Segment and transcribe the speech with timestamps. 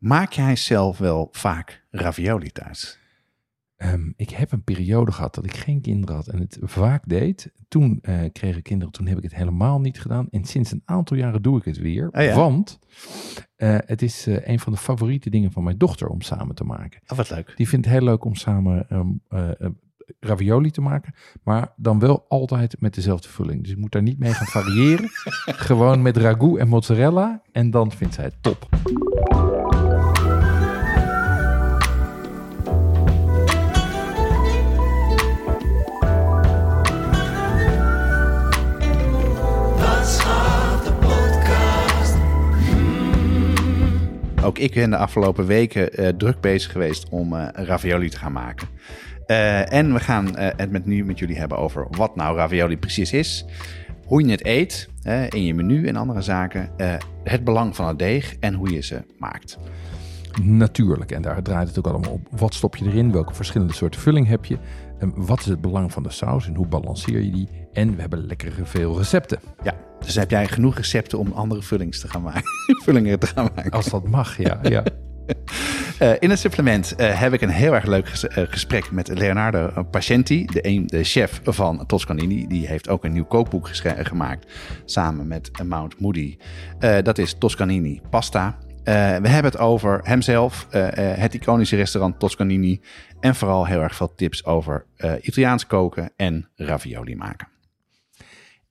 [0.00, 2.98] maak jij zelf wel vaak ravioli thuis?
[3.76, 7.52] Ehm, ik heb een periode gehad dat ik geen kinderen had en het vaak deed.
[7.68, 10.28] Toen eh, kreeg ik kinderen, toen heb ik het helemaal niet gedaan.
[10.30, 12.08] En sinds een aantal jaren doe ik het weer.
[12.12, 12.34] Oh ja?
[12.34, 12.78] Want
[13.56, 16.64] eh, het is eh, een van de favoriete dingen van mijn dochter om samen te
[16.64, 17.00] maken.
[17.06, 17.52] Oh, wat leuk.
[17.56, 19.70] Die vindt het heel leuk om samen ehm, eh, eh,
[20.20, 21.14] ravioli te maken.
[21.42, 23.62] Maar dan wel altijd met dezelfde vulling.
[23.62, 25.08] Dus ik moet daar niet mee gaan variëren.
[25.68, 27.42] Gewoon met ragout en mozzarella.
[27.52, 28.68] En dan vindt zij het top.
[44.44, 48.32] Ook ik ben de afgelopen weken eh, druk bezig geweest om eh, ravioli te gaan
[48.32, 48.68] maken.
[49.26, 53.12] Eh, en we gaan het met, nu met jullie hebben over wat nou ravioli precies
[53.12, 53.44] is.
[54.04, 54.88] Hoe je het eet
[55.28, 56.70] in je menu en andere zaken.
[57.24, 59.58] het belang van het deeg en hoe je ze maakt.
[60.42, 61.12] Natuurlijk.
[61.12, 62.28] En daar draait het ook allemaal op.
[62.30, 63.12] Wat stop je erin?
[63.12, 64.58] Welke verschillende soorten vulling heb je?
[64.98, 67.48] Ehm, wat is het belang van de saus en hoe balanceer je die?
[67.72, 69.40] En we hebben lekkere veel recepten.
[69.62, 72.42] Ja, dus heb jij genoeg recepten om andere vullings te gaan maken,
[72.84, 73.70] vullingen te gaan maken.
[73.70, 74.58] Als dat mag, ja.
[74.62, 74.82] ja.
[75.98, 79.08] Eh, in het supplement eh, heb ik een heel erg leuk ges- eh, gesprek met
[79.08, 82.46] Leonardo Pacenti, de, een, de chef van Toscanini.
[82.46, 84.52] Die heeft ook een nieuw kookboek gemaakt
[84.84, 86.36] samen met Mount Moody.
[87.02, 88.58] Dat is Toscanini Pasta.
[88.84, 92.80] We hebben het over hemzelf, het iconische restaurant Toscanini.
[93.20, 94.86] En vooral heel erg veel tips over
[95.20, 97.48] Italiaans koken en ravioli maken.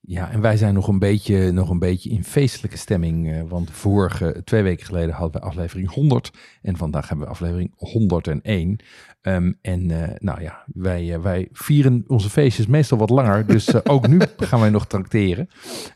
[0.09, 3.31] Ja, en wij zijn nog een beetje, nog een beetje in feestelijke stemming.
[3.31, 6.31] eh, want vorige, twee weken geleden hadden we aflevering 100.
[6.61, 8.79] En vandaag hebben we aflevering 101.
[9.21, 13.45] Ehm, en eh, nou ja, wij, eh, wij vieren onze feestjes meestal wat langer.
[13.45, 15.49] Dus eh, ook nu gaan wij nog trakteren.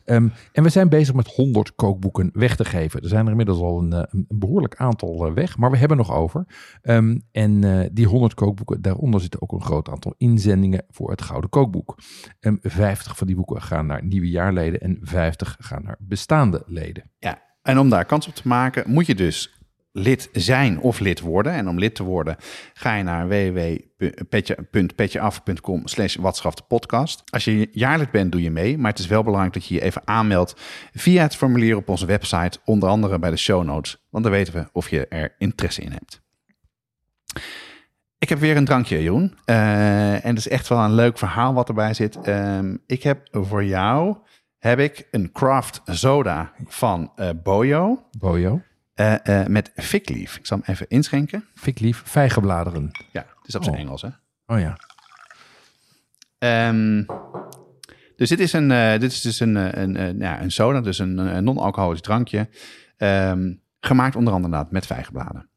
[0.06, 3.02] Ehm, en we zijn bezig met 100 kookboeken weg te geven.
[3.02, 5.58] Er zijn er inmiddels al een, eh, een behoorlijk aantal weg.
[5.58, 6.46] Maar we hebben nog over.
[6.82, 7.62] Ehm, en
[7.94, 11.98] die 100 kookboeken, daaronder zitten ook een groot aantal inzendingen voor het Gouden Kookboek.
[12.40, 17.12] Ehm, 50 van die boeken gaan naar nieuwe jaarleden en 50 gaan naar bestaande leden.
[17.20, 19.63] Ja, en om daar kans op te maken, moet je dus
[19.94, 21.54] lid zijn of lid worden.
[21.54, 22.36] En om lid te worden
[22.74, 26.18] ga je naar www.petjeaf.com slash
[26.68, 27.24] podcast.
[27.30, 28.78] Als je jaarlid bent, doe je mee.
[28.78, 30.56] Maar het is wel belangrijk dat je je even aanmeldt
[30.94, 32.60] via het formulier op onze website.
[32.66, 34.06] Onder andere bij de show notes.
[34.10, 36.22] Want dan weten we of je er interesse in hebt.
[38.18, 39.38] Ik heb weer een drankje, Jeroen.
[39.46, 42.22] Eh, en het is echt wel een leuk verhaal wat erbij zit.
[42.22, 44.16] Ehm, ik heb voor jou
[44.64, 48.62] heb ik een craft soda van eh, Boyo Bojo,
[48.94, 50.38] eh, eh, met fig leaf.
[50.38, 51.46] Ik zal hem even inschenken.
[51.56, 52.92] fiklief, vijgenbladeren.
[53.12, 53.82] Ja, het is op zijn Oh.
[53.82, 54.10] Engels, hè?
[54.46, 54.78] Oh ja,
[56.38, 57.04] Ehm,
[58.16, 61.00] dus dit is, een, eh, dit is dus een, een, een, ja, een soda, dus
[61.00, 62.50] een, non-alcoholisch drankje.
[62.98, 65.50] Ehm, gemaakt onder andere met vijgenbladen.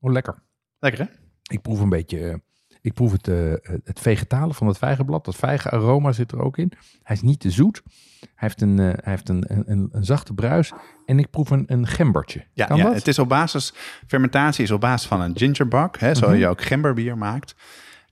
[0.00, 0.42] oh lekker.
[0.78, 1.12] Lekker, hè?
[1.52, 2.42] Ik proef een beetje,
[2.82, 3.36] ik proef het, eh,
[3.84, 5.24] het vegetale van het vijgenblad.
[5.24, 6.72] Dat vijgenaroma zit er ook in.
[7.02, 7.82] Hij is niet te zoet.
[8.20, 10.72] Hij heeft een, eh, hij heeft een, een, een zachte bruis.
[11.06, 12.44] En ik proef een, een gembertje.
[12.52, 12.94] Ja, kan ja dat?
[12.94, 13.72] het is op basis,
[14.06, 16.36] fermentatie is op basis van een gingerbak, hè, zo Mhm.
[16.38, 17.54] je ook gemberbier maakt.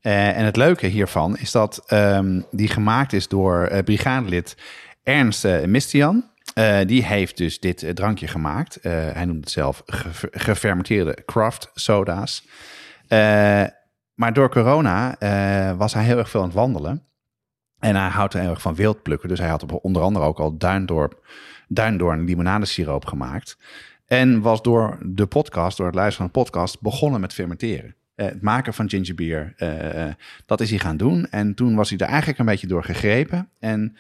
[0.00, 4.56] Eh, en het leuke hiervan is dat ehm, die gemaakt is door brigadelid
[5.02, 6.30] Ernst Mistian.
[6.86, 8.78] Die heeft dus dit drankje gemaakt.
[8.82, 12.46] Hij noemt het zelf ge- gefermenteerde craft soda's.
[14.18, 17.02] Maar door corona eh, was hij heel erg veel aan het wandelen.
[17.78, 19.28] En hij houdt heel erg van wildplukken.
[19.28, 21.26] Dus hij had onder andere ook al Duindorp,
[21.68, 23.58] Duindoorn limonadesiroop gemaakt.
[24.06, 27.94] En was door de podcast, door het luisteren van de podcast, begonnen met fermenteren.
[28.15, 30.12] Eh, het maken van gingerbeer, eh,
[30.47, 31.26] dat is hij gaan doen.
[31.30, 33.48] En toen was hij er eigenlijk een beetje door gegrepen.
[33.59, 33.97] En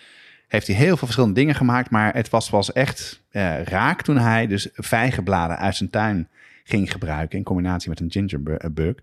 [0.48, 1.90] heeft hij heel veel verschillende dingen gemaakt.
[1.90, 3.22] Maar het was, was echt
[3.64, 6.28] raak toen hij dus vijgenbladen uit zijn tuin
[6.64, 7.38] ging gebruiken.
[7.38, 8.94] In combinatie met een gingerbug.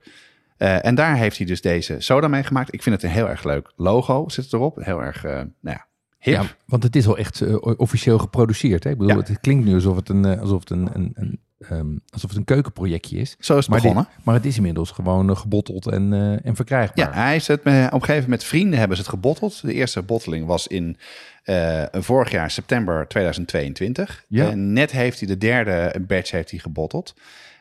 [0.57, 2.74] Eh, en daar heeft hij dus deze soda mee gemaakt.
[2.74, 4.75] Ik vind het een heel erg leuk logo, zit erop.
[4.81, 5.86] Heel erg, eh, nou ja,
[6.19, 6.34] hip.
[6.34, 8.84] Ja, want het is al echt eh, officieel geproduceerd.
[8.84, 8.90] Hè?
[8.90, 9.24] Ik bedoel, Ja.
[9.24, 12.46] het klinkt nu alsof het een, alsof het een, een, een ehm, alsof het een
[12.46, 13.36] keukenprojectje is.
[13.40, 14.13] Zo is het Maar, dit- begonnen.
[14.24, 16.13] maar het is inmiddels gewoon gebotteld en,
[16.44, 17.07] en verkrijgbaar.
[17.07, 19.62] Ja, hij is het met, op een gegeven moment met vrienden hebben ze het gebotteld.
[19.62, 20.98] De eerste botteling was in
[21.92, 24.25] vorig jaar september 2022.
[24.28, 24.50] Ja.
[24.50, 27.13] En net heeft hij de derde batch heeft hij gebotteld.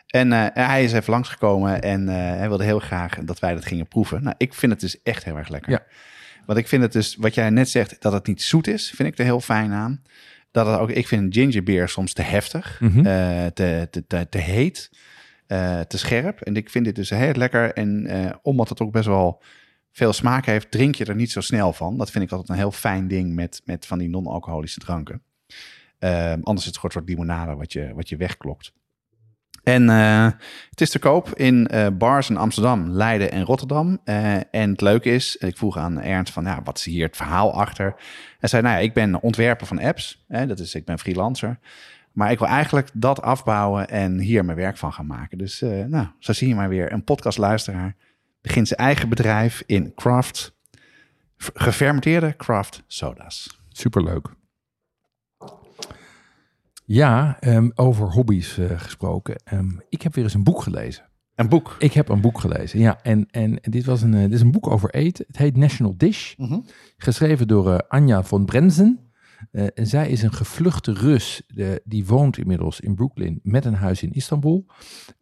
[0.07, 3.65] En eh, hij is even langsgekomen en eh, hij wilde heel graag dat wij dat
[3.65, 4.23] gingen proeven.
[4.23, 5.73] Nou, ik vind het dus echt heel erg lekker.
[5.73, 5.83] Ja.
[6.47, 9.09] Want ik vind het dus, wat jij net zegt, dat het niet zoet is, vind
[9.09, 10.03] ik er heel fijn aan.
[10.51, 13.07] Dat het ook, ik vind gingerbeer soms te heftig, Mhm.
[13.07, 14.91] eh, te, te, te, te heet,
[15.89, 16.41] te scherp.
[16.41, 17.73] En ik vind dit dus heel lekker.
[17.73, 18.09] En
[18.43, 19.43] omdat het ook best wel
[19.93, 21.99] veel smaak heeft, drink je er niet zo snel van.
[21.99, 25.23] Dat vind ik altijd een heel fijn ding met, met van die non-alcoholische dranken.
[25.99, 28.73] Ehm, anders is het gewoon een soort limonade wat je, wat je wegklokt.
[29.65, 30.29] En eh,
[30.71, 33.99] het is te koop in eh, bars in Amsterdam, Leiden en Rotterdam.
[34.05, 37.17] Eh, en het leuke is, ik vroeg aan Ernst van, ja, wat is hier het
[37.17, 37.95] verhaal achter?
[38.39, 40.25] Hij zei, nou ja, ik ben ontwerper van apps.
[40.29, 41.59] Hè, dat is, ik ben freelancer.
[42.13, 45.39] Maar ik wil eigenlijk dat afbouwen en hier mijn werk van gaan maken.
[45.39, 46.93] Dus nou, zo zie je maar weer.
[46.93, 47.95] Een podcastluisteraar
[48.41, 50.55] begint zijn eigen bedrijf in craft,
[51.37, 53.59] gefermenteerde craft soda's.
[53.69, 54.29] Superleuk.
[56.85, 59.37] Ja, ehm, over hobby's eh, gesproken.
[59.45, 61.05] Ehm, ik heb weer eens een boek gelezen.
[61.35, 61.77] Een boek.
[61.79, 63.03] Ik heb een boek gelezen, ja.
[63.03, 65.25] En, en dit, was een, eh, dit is een boek over eten.
[65.27, 66.35] Het heet National Dish.
[66.37, 66.61] Mhm.
[66.97, 68.99] Geschreven door eh, Anja von Brenzen.
[69.53, 71.43] En zij is een gevluchte Rus.
[71.85, 74.67] die woont inmiddels in Brooklyn met een huis in Istanbul.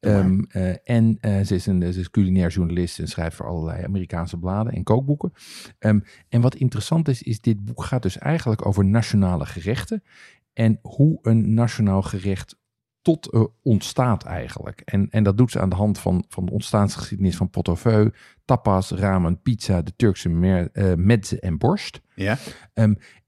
[0.01, 4.73] Eh, en ze, is een, ze is culinair journalist en schrijft voor allerlei Amerikaanse bladen
[4.73, 5.33] en kookboeken.
[5.79, 10.03] En wat interessant is, is dit boek gaat dus eigenlijk over nationale gerechten.
[10.53, 12.61] En hoe een nationaal gerecht
[13.03, 14.81] tot eh, ontstaat eigenlijk.
[14.81, 17.77] En, en dat doet ze aan de hand van, van de ontstaansgeschiedenis van pot au
[17.77, 18.11] feu,
[18.45, 22.02] tapas, ramen, pizza, de Turkse mer, eh en borst.
[22.23, 22.39] Ja,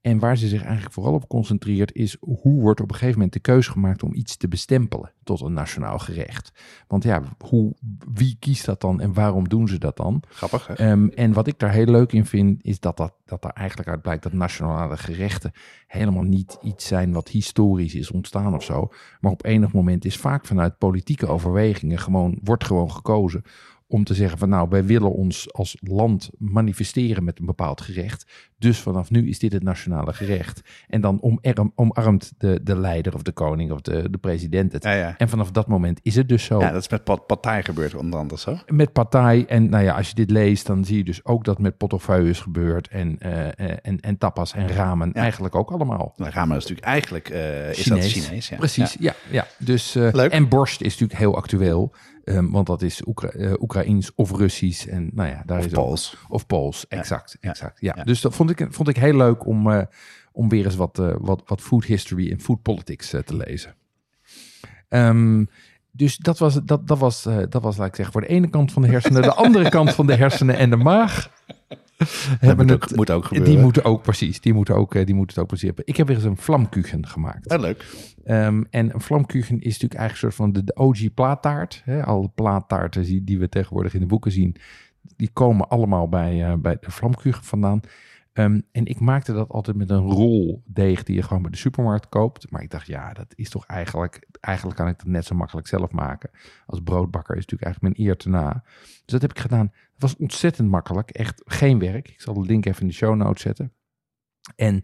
[0.01, 3.33] En waar ze zich eigenlijk vooral op concentreert is hoe wordt op een gegeven moment
[3.33, 6.51] de keuze gemaakt om iets te bestempelen tot een nationaal gerecht.
[6.87, 7.75] Want ja, hoe,
[8.13, 10.23] wie kiest dat dan en waarom doen ze dat dan?
[10.29, 10.67] grappig.
[10.67, 10.73] Hè?
[10.73, 13.89] Ehm, en wat ik daar heel leuk in vind, is dat, dat, dat er eigenlijk
[13.89, 15.51] uit blijkt dat nationale gerechten
[15.87, 18.91] helemaal niet iets zijn wat historisch is ontstaan of zo.
[19.19, 23.43] Maar op enig moment is vaak vanuit politieke overwegingen gewoon, wordt gewoon gekozen
[23.87, 28.51] om te zeggen van nou, wij willen ons als land manifesteren met een bepaald gerecht.
[28.57, 30.61] Dus vanaf nu is dit het nationale gerecht.
[30.87, 34.83] En dan omarm, omarmt de, de leider of de koning of de, de president het.
[34.83, 35.15] Ja, ja.
[35.17, 36.59] En vanaf dat moment is het dus zo.
[36.59, 38.57] ja, dat is met Pat Partij gebeurd onder andere zo.
[38.67, 39.45] Met partij.
[39.47, 42.29] En nou ja, als je dit leest, dan zie je dus ook dat met portefeuille
[42.29, 42.87] is gebeurd.
[42.87, 45.21] En, eh, en, en tapas en ramen Ja.
[45.21, 46.13] eigenlijk ook allemaal.
[46.15, 48.49] Nou, ramen is natuurlijk eigenlijk eh, is dat Chinees.
[48.49, 48.57] Ja.
[48.57, 49.13] Precies, ja.
[49.31, 50.31] ja, Dus, Leuk.
[50.31, 51.93] En borst is natuurlijk heel actueel.
[52.23, 53.29] ehm, want dat is Oekra
[53.59, 54.87] Oekraïens of Russisch.
[54.87, 56.17] En nou ja, daar Of is ook- Pools.
[56.27, 57.37] Of Pools, exact.
[57.41, 57.93] Exact ja.
[57.97, 58.03] Ja.
[58.03, 59.81] Dus dat vond ik, vond ik heel leuk om, eh,
[60.31, 63.75] om weer eens wat, eh, wat, wat food history en food politics eh, te lezen.
[64.89, 65.45] Ehm,
[65.91, 68.71] dus dat was, dat, dat, was, dat was, laat ik zeggen, voor de ene kant
[68.71, 69.21] van de hersenen.
[69.21, 71.29] De andere kant van de hersenen en de maag.
[72.39, 73.53] Hebben moet, het, ook, moet ook gebeuren.
[73.53, 75.87] die moeten ook, precies, die moeten ook, die moeten het ook precies hebben.
[75.87, 77.49] Ik heb weer eens een vlamkuchen gemaakt.
[77.49, 77.85] Ah, leuk.
[78.23, 81.81] Ehm, en een vlamkuchen is natuurlijk eigenlijk een soort van de, de OG plaattaart.
[81.85, 82.03] Hè?
[82.03, 84.55] Alle plaattaarten die, die we tegenwoordig in de boeken zien,
[85.15, 87.81] die komen allemaal bij, bij de vlamkuchen vandaan.
[88.35, 91.57] Ehm, en ik maakte dat altijd met een rol deeg die je gewoon bij de
[91.57, 92.51] supermarkt koopt.
[92.51, 94.27] Maar ik dacht, ja, dat is toch eigenlijk...
[94.39, 96.29] Eigenlijk kan ik dat net zo makkelijk zelf maken.
[96.65, 98.63] Als broodbakker is natuurlijk eigenlijk mijn eer te na.
[98.83, 99.65] Dus dat heb ik gedaan.
[99.65, 101.09] Het was ontzettend makkelijk.
[101.09, 102.09] Echt geen werk.
[102.09, 103.73] Ik zal de link even in de show notes zetten.
[104.55, 104.81] En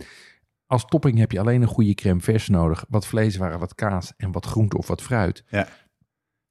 [0.65, 2.85] als topping heb je alleen een goede crème vers nodig.
[2.89, 5.43] Wat vleeswaren, wat kaas en wat groente of wat fruit.
[5.49, 5.67] Ja.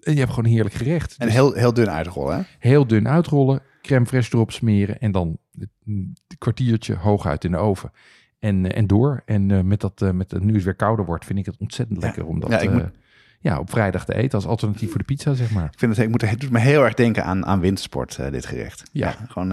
[0.00, 1.16] En je hebt gewoon een heerlijk gerecht.
[1.18, 2.42] En Dus heel, heel dun uitrollen, hè?
[2.58, 5.38] heel dun uitrollen, crème fraîche erop smeren en dan
[5.86, 7.92] een kwartiertje hooguit in de oven.
[8.38, 9.22] En, eh, en door.
[9.24, 11.56] En eh, met dat, eh, met het nu het weer kouder wordt, vind ik het
[11.58, 12.90] ontzettend lekker om dat Ja, ik moet-
[13.40, 15.64] ja, op vrijdag te eten als alternatief voor de pizza, zeg maar.
[15.72, 18.46] Ik vind het, ik moet, het doet me heel erg denken aan, aan wintersport, dit
[18.46, 18.82] gerecht.
[18.92, 19.10] Ja.
[19.28, 19.48] gewoon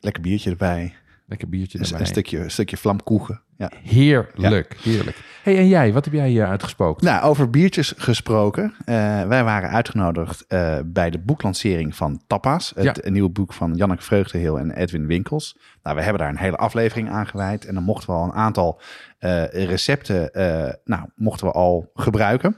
[0.00, 0.94] lekker biertje erbij.
[1.34, 2.00] Lekker biertje Een, erbij.
[2.00, 3.40] een stukje, een stukje vlamkoegen.
[3.56, 3.70] Ja.
[3.82, 5.16] Heerlijk, heerlijk.
[5.42, 7.02] hey, en jij, wat heb jij hier uitgespookt?
[7.02, 8.74] Nou, over biertjes gesproken.
[8.84, 8.94] Eh,
[9.26, 12.72] wij waren uitgenodigd eh, bij de boeklancering van Tapas.
[12.74, 13.10] Het Ja.
[13.10, 15.58] nieuwe boek van Janneke Vreugdeheel en Edwin Winkels.
[15.82, 17.64] Nou, we hebben daar een hele aflevering aan gewijd.
[17.64, 18.80] En dan mochten we al een aantal
[19.18, 22.56] eh, recepten eh, nou, mochten we al gebruiken.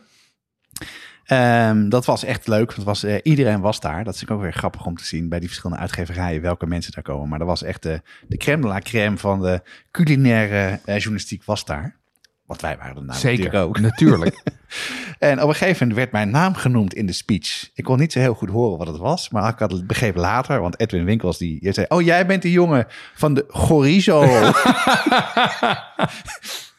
[1.26, 2.72] Ehm, dat was echt leuk.
[2.72, 4.04] want was, eh, iedereen was daar.
[4.04, 7.02] Dat is ook weer grappig om te zien bij die verschillende uitgeverijen welke mensen daar
[7.02, 7.28] komen.
[7.28, 11.44] Maar dat was echt de, de crème de la crème van de culinaire eh, journalistiek
[11.44, 11.96] was daar.
[12.46, 13.80] Wat wij waren er nou Zeker, natuurlijk ook.
[13.80, 14.42] natuurlijk.
[15.18, 17.70] En op een gegeven moment werd mijn naam genoemd in de speech.
[17.74, 20.20] Ik kon niet zo heel goed horen wat het was, maar ik had het begrepen
[20.20, 20.60] later.
[20.60, 24.20] Want Edwin Winkels die, die zei, oh jij bent die jongen van de chorizo.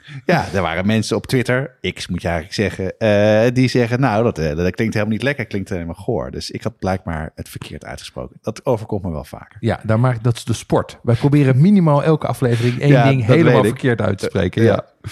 [0.26, 4.24] Ja, er waren mensen op Twitter, X moet je eigenlijk zeggen, eh, die zeggen, nou,
[4.24, 6.32] dat, eh, dat klinkt helemaal niet lekker, klinkt helemaal goor.
[6.32, 8.38] Dus ik had blijkbaar het verkeerd uitgesproken.
[8.42, 9.58] Dat overkomt me wel vaker.
[9.60, 11.00] Ja, daar maak, dat is de sport.
[11.04, 14.64] Wij proberen minimaal elke aflevering één Ja, ding helemaal verkeerd uit te spreken.
[14.64, 14.68] Ja.
[14.68, 15.10] Ja,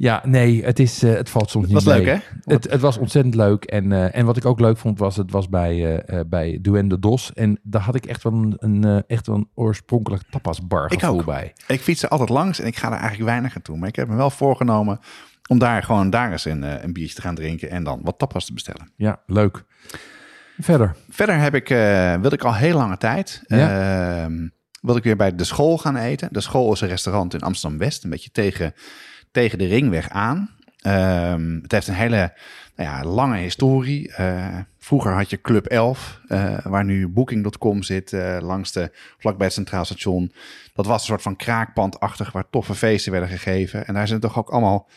[0.00, 1.94] ja nee, het, is, eh, het valt soms niet Was mee.
[1.96, 2.52] leuk, hè?
[2.54, 3.64] Het, het was ontzettend leuk.
[3.64, 6.98] En, eh, en wat ik ook leuk vond, was het was bij, eh, bij Duende
[6.98, 7.32] Dos.
[7.32, 11.18] En daar had ik echt wel een, een, echt wel een oorspronkelijk tapasbar Ik gevoel
[11.18, 11.24] ook.
[11.24, 11.52] bij.
[11.66, 13.76] Ik fiets er altijd langs en ik ga er eigenlijk weinig aan toe.
[13.76, 14.98] Maar ik heb me wel voorgenomen
[15.48, 18.44] om daar gewoon daar eens een, een biertje te gaan drinken en dan wat tapas
[18.44, 18.92] te bestellen.
[18.96, 19.64] Ja, leuk.
[20.58, 20.94] Verder.
[21.08, 21.68] Verder heb ik,
[22.20, 24.22] wilde ik al heel lange tijd, Ja.
[24.24, 24.48] ehm,
[24.80, 26.28] wilde ik weer bij de school gaan eten.
[26.32, 28.72] De school is een restaurant in Amsterdam-West, een beetje tegen,
[29.30, 30.50] tegen de ringweg aan.
[30.80, 32.32] Ehm, het heeft een hele
[32.78, 34.12] nou ja, lange historie.
[34.12, 39.46] Eh, vroeger had je Club 11, eh, waar nu Booking.com zit, eh, langs de, vlakbij
[39.46, 40.32] het Centraal Station.
[40.74, 43.86] Dat was een soort van kraakpandachtig, waar toffe feesten werden gegeven.
[43.86, 44.88] En daar zijn toch ook allemaal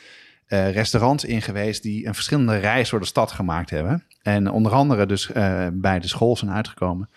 [0.48, 4.04] restaurants in geweest die een verschillende reis door de stad gemaakt hebben.
[4.22, 5.30] En onder andere dus
[5.74, 7.10] bij de school zijn uitgekomen.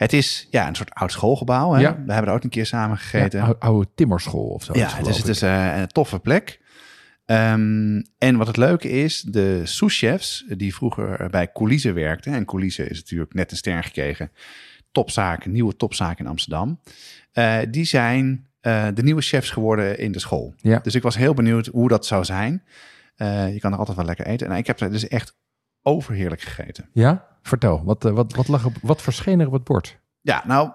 [0.00, 1.72] Het is ja, een soort oud schoolgebouw.
[1.72, 1.80] Hè?
[1.80, 2.02] Ja.
[2.06, 3.40] We hebben er ook een keer samen gegeten.
[3.40, 4.72] Ja, oude timmerschool of zo.
[4.74, 6.60] Ja, het is, het is eh, een toffe plek.
[7.24, 12.32] Ehm, en wat het leuke is, de souschefs die vroeger bij Coulisse werkten...
[12.32, 14.30] en Coulisse is natuurlijk net een ster gekregen...
[14.92, 16.80] topzaak, nieuwe topzaak in Amsterdam...
[17.32, 20.54] eh, die zijn eh, de nieuwe chefs geworden in de school.
[20.56, 20.78] Ja.
[20.78, 22.62] Dus ik was heel benieuwd hoe dat zou zijn.
[23.16, 24.50] Eh, je kan er altijd wel lekker eten.
[24.50, 25.36] En ik heb er dus echt
[25.82, 26.88] overheerlijk gegeten.
[26.92, 27.29] Ja?
[27.42, 29.98] Vertel, wat, eh, wat, wat, lag op, wat verscheen er op het bord?
[30.20, 30.70] Ja, nou,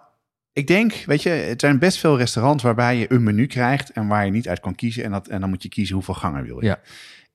[0.54, 4.08] ik denk, weet je, het zijn best veel restaurants waarbij je een menu krijgt en
[4.08, 5.04] waar je niet uit kan kiezen.
[5.04, 6.66] En, dat, en dan moet je kiezen hoeveel gangen wil je.
[6.66, 6.80] Ja.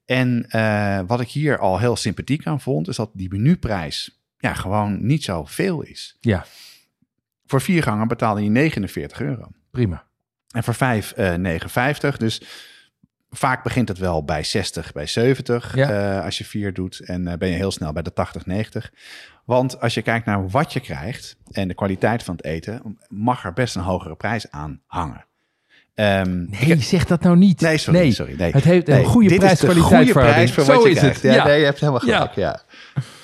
[0.05, 4.55] En eh, wat ik hier al heel sympathiek aan vond, is dat die menuprijs ja,
[4.55, 6.17] gewoon niet zo veel is.
[6.21, 6.47] Ja,
[7.47, 9.49] Voor vier gangen betaalde je 49 euro.
[9.71, 10.05] prima.
[10.51, 12.17] En voor vijf eh 59.
[12.17, 12.43] Dus
[13.31, 16.17] vaak begint het wel bij 60, bij 70 Ja.
[16.19, 17.01] eh, als je vier doet.
[17.05, 18.93] En eh, ben je heel snel bij de 80, 90.
[19.45, 23.45] Want als je kijkt naar wat je krijgt en de kwaliteit van het eten, mag
[23.45, 25.25] er best een hogere prijs aan hangen.
[25.95, 27.61] Ehm, ik Nee, heb- zeg dat nou niet.
[27.61, 28.35] Nee, sorry, sorry.
[28.39, 28.53] Nee.
[28.53, 31.23] Het heeft een Nee, goede prijs-kwaliteit prijs voor Zo wat je is krijgt.
[31.23, 31.33] het.
[31.33, 31.45] Ja, Ja.
[31.45, 32.35] Nee, je hebt helemaal gelijk.
[32.35, 32.61] Ja.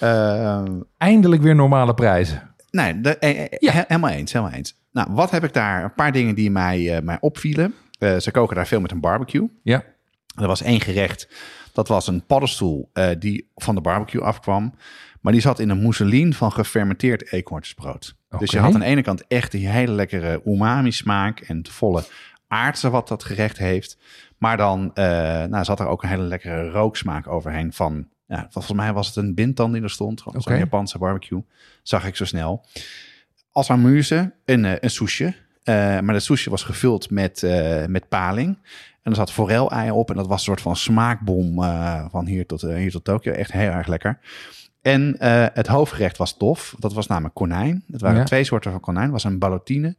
[0.00, 2.54] Ehm, Eindelijk weer normale prijzen.
[2.70, 3.72] Nee, de, eh, Ja.
[3.72, 4.76] he- helemaal eens, helemaal eens.
[4.92, 5.84] Nou, wat heb ik daar?
[5.84, 7.74] Een paar dingen die mij, mij opvielen.
[7.98, 9.48] Ze koken daar veel met een barbecue.
[9.62, 9.82] Ja,
[10.36, 11.28] Er was één gerecht,
[11.72, 14.74] dat was een paddenstoel eh, die van de barbecue afkwam.
[15.20, 18.14] Maar die zat in een mousseline van gefermenteerd eekhoornsbrood.
[18.38, 21.68] Dus je had aan de ene kant echt die hele lekkere umami smaak en het
[21.68, 22.04] volle
[22.48, 23.98] aardse wat dat gerecht heeft.
[24.38, 25.04] Maar dan eh,
[25.44, 28.08] nou, zat er ook een hele lekkere rooksmaak overheen van...
[28.26, 30.22] Ja, volgens mij was het een bintan die er stond.
[30.22, 30.62] Gewoon Zo'n Oké.
[30.62, 31.44] Japanse barbecue.
[31.82, 32.66] Zag ik zo snel.
[33.50, 35.34] Als amuse een, eh, een soesje.
[35.64, 37.42] Maar dat soesje was gevuld met,
[37.86, 38.58] met paling.
[39.06, 40.10] En er zat forel-ei op.
[40.10, 43.32] En dat was een soort van smaakbom eh, van hier tot, eh, hier tot Tokio.
[43.32, 44.18] Echt heel erg lekker.
[44.82, 46.74] En eh, het hoofdgerecht was tof.
[46.78, 47.84] Dat was namelijk konijn.
[47.92, 48.24] Het waren Ja.
[48.24, 49.02] twee soorten van konijn.
[49.04, 49.96] Het was een ballotine.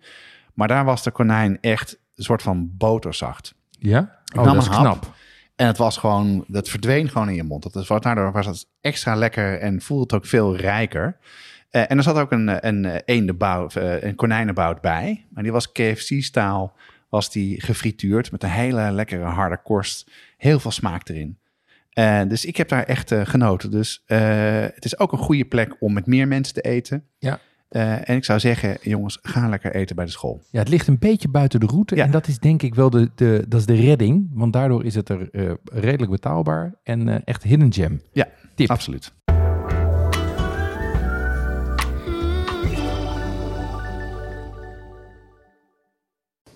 [0.54, 3.56] Maar daar was de konijn echt een soort van boterzacht.
[3.70, 4.16] ja?
[4.36, 4.80] Oh, dat is hap.
[4.80, 5.14] knap.
[5.56, 7.64] En het was gewoon, dat verdween gewoon in je mond.
[7.64, 11.18] Dat is, daardoor was het extra lekker en voelde het ook veel rijker.
[11.70, 13.38] En er zat ook een, een, een,
[14.08, 15.26] een konijnenbout bij.
[15.30, 16.76] Maar die was KFC-staal,
[17.10, 20.12] was die gefrituurd met een hele lekkere harde korst.
[20.38, 21.38] Heel veel smaak erin.
[21.90, 23.72] Eh, dus ik heb daar echt eh, genoten.
[23.72, 24.20] Dus eh,
[24.74, 27.04] het is ook een goede plek om met meer mensen te eten.
[27.20, 27.40] Ja.
[27.70, 30.42] Eh, en ik zou zeggen, jongens, ga lekker eten bij de school.
[30.52, 31.96] Ja, het ligt een beetje buiten de route.
[31.96, 32.04] Ja.
[32.04, 34.30] En dat is denk ik wel de, de, dat is de redding.
[34.34, 35.30] Want daardoor is het er
[35.64, 36.76] redelijk betaalbaar.
[36.84, 38.02] En echt hidden gem.
[38.12, 38.70] Ja, Tip.
[38.70, 39.14] absoluut.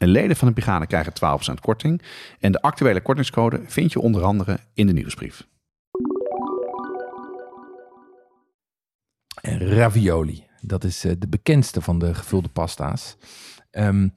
[0.00, 1.12] En leden van de brigade krijgen
[1.56, 2.02] 12% korting.
[2.38, 5.46] En de actuele kortingscode vind je onder andere in de nieuwsbrief.
[9.40, 13.16] En ravioli, dat is eh, de bekendste van de gevulde pasta's.
[13.70, 14.08] Ehm,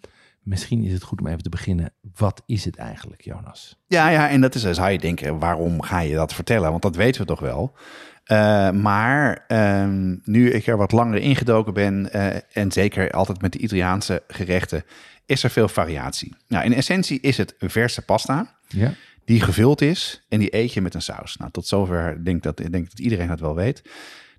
[0.42, 1.94] misschien is het goed om even te beginnen.
[2.16, 3.80] Wat is het eigenlijk, Jonas?
[3.88, 6.70] Ja, ja, en dat is, dan zou je denken, waarom ga je dat vertellen?
[6.70, 7.75] Want dat weten we toch wel.
[8.24, 13.52] Eh, maar ehm, nu ik er wat langer ingedoken ben, eh, en zeker altijd met
[13.52, 14.84] de Italiaanse gerechten,
[15.25, 16.36] is er veel variatie.
[16.48, 18.94] Nou, in essentie is het een verse pasta Ja.
[19.25, 21.38] die gevuld is en die eet je met een saus.
[21.38, 23.82] Nou, tot zover denk ik dat, ik denk dat iedereen dat wel weet.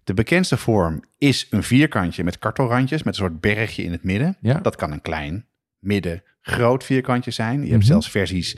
[0.05, 4.37] De bekendste vorm is een vierkantje met kartelrandjes met een soort bergje in het midden.
[4.41, 4.59] Ja.
[4.61, 5.47] Dat kan een klein,
[5.79, 7.61] midden, groot vierkantje zijn.
[7.63, 7.87] Je hebt Mhm.
[7.87, 8.57] zelfs versies,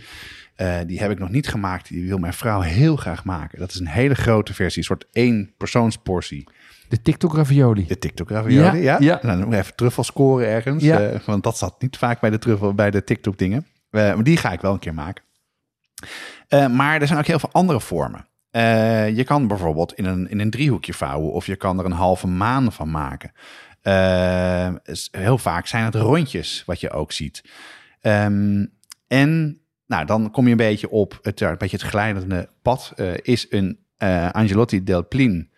[0.54, 1.88] eh, die heb ik nog niet gemaakt.
[1.88, 3.58] Die wil mijn vrouw heel graag maken.
[3.58, 6.48] Dat is een hele grote versie, een soort één persoonsportie.
[6.88, 7.86] De TikTok ravioli.
[7.86, 8.96] De TikTok ravioli, ja.
[8.96, 9.22] Ja, ja.
[9.22, 10.82] En dan even truffel scoren ergens.
[10.82, 11.00] Ja.
[11.00, 13.66] eh, want dat zat niet vaak bij de truffel, bij de TikTok dingen.
[13.90, 15.24] Eh, maar die ga ik wel een keer maken.
[16.48, 18.26] Eh, maar er zijn ook heel veel andere vormen.
[19.14, 21.32] Je kan bijvoorbeeld in een, in een driehoekje vouwen.
[21.32, 23.32] Of je kan er een halve maan van maken.
[25.10, 27.44] Heel vaak zijn het rondjes wat je ook ziet.
[28.00, 28.66] Ehm,
[29.06, 32.92] en nou, dan kom je een beetje op het, een beetje het glijdende pad.
[33.22, 33.78] is een
[34.32, 35.50] Angelotti del Plin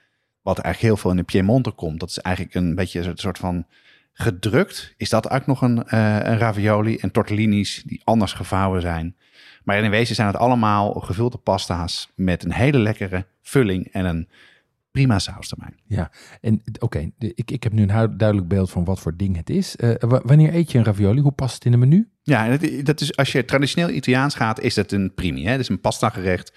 [0.49, 2.01] wat eigenlijk heel veel in de Piemonte komt.
[2.01, 3.67] Dat is eigenlijk een beetje een soort van
[4.13, 4.95] gedrukt.
[4.97, 9.17] Is dat ook nog een, eh, een ravioli en tortellini's die anders gevouwen zijn.
[9.65, 14.29] Maar in wezen zijn het allemaal gevulde pasta's met een hele lekkere vulling en een
[14.91, 15.73] prima saus erbij.
[15.87, 19.51] Ja, en oké, ik, ik heb nu een duidelijk beeld van wat voor ding het
[19.51, 19.77] is.
[19.77, 21.21] Eh, wa- wanneer eet je een ravioli?
[21.21, 22.09] Hoe past het in een menu?
[22.23, 25.45] Ja, en dat, dat is, als je traditioneel Italiaans gaat, is het een primi.
[25.45, 25.57] Hè?
[25.57, 26.53] Dus een pasta gerecht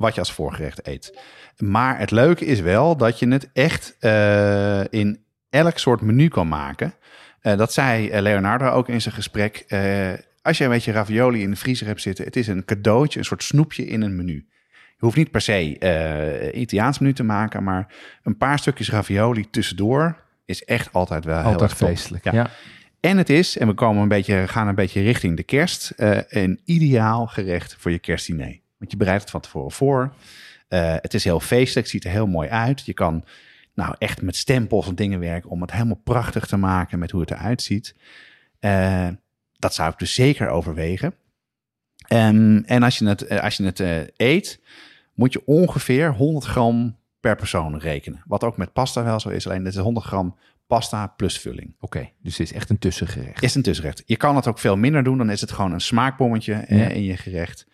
[0.00, 1.18] wat je als voorgerecht eet.
[1.56, 6.48] Maar het leuke is wel dat je het echt eh, in elk soort menu kan
[6.48, 6.94] maken.
[7.40, 9.64] Eh, dat zei eh, Leonardo ook in zijn gesprek.
[10.42, 13.24] Als je een beetje ravioli in de vriezer hebt zitten, het is een cadeautje, een
[13.24, 14.46] soort snoepje in een menu.
[14.70, 20.16] Je hoeft niet per se Italiaans menu te maken, maar een paar stukjes ravioli tussendoor
[20.44, 22.24] is echt altijd wel heel erg feestelijk.
[22.24, 22.32] Ja.
[22.32, 22.50] Ja.
[23.00, 25.92] En het is, en we komen een beetje, gaan een beetje richting de kerst,
[26.28, 28.60] een ideaal gerecht voor je kerstdiner.
[28.80, 30.14] Want je bereidt het van tevoren voor.
[30.68, 32.84] Eh, het is heel feestelijk, het ziet er heel mooi uit.
[32.84, 33.24] Je kan
[33.74, 37.20] nou echt met stempels en dingen werken om het helemaal prachtig te maken met hoe
[37.20, 37.94] het eruit ziet.
[38.58, 39.08] Eh,
[39.58, 41.14] dat zou ik dus zeker overwegen.
[42.08, 43.80] Ehm, en als je het, eh, als je het
[44.16, 44.60] eet,
[45.14, 48.22] moet je ongeveer 100 gram per persoon rekenen.
[48.26, 51.74] Wat ook met pasta wel zo is, alleen dit is 100 gram pasta plus vulling.
[51.80, 53.42] Oké, dus het is echt een tussengerecht.
[53.42, 54.02] Is een tussenrecht.
[54.06, 55.18] Je kan het ook veel minder doen.
[55.18, 56.88] Dan is het gewoon een smaakbommetje Ja.
[56.88, 57.66] in je gerecht.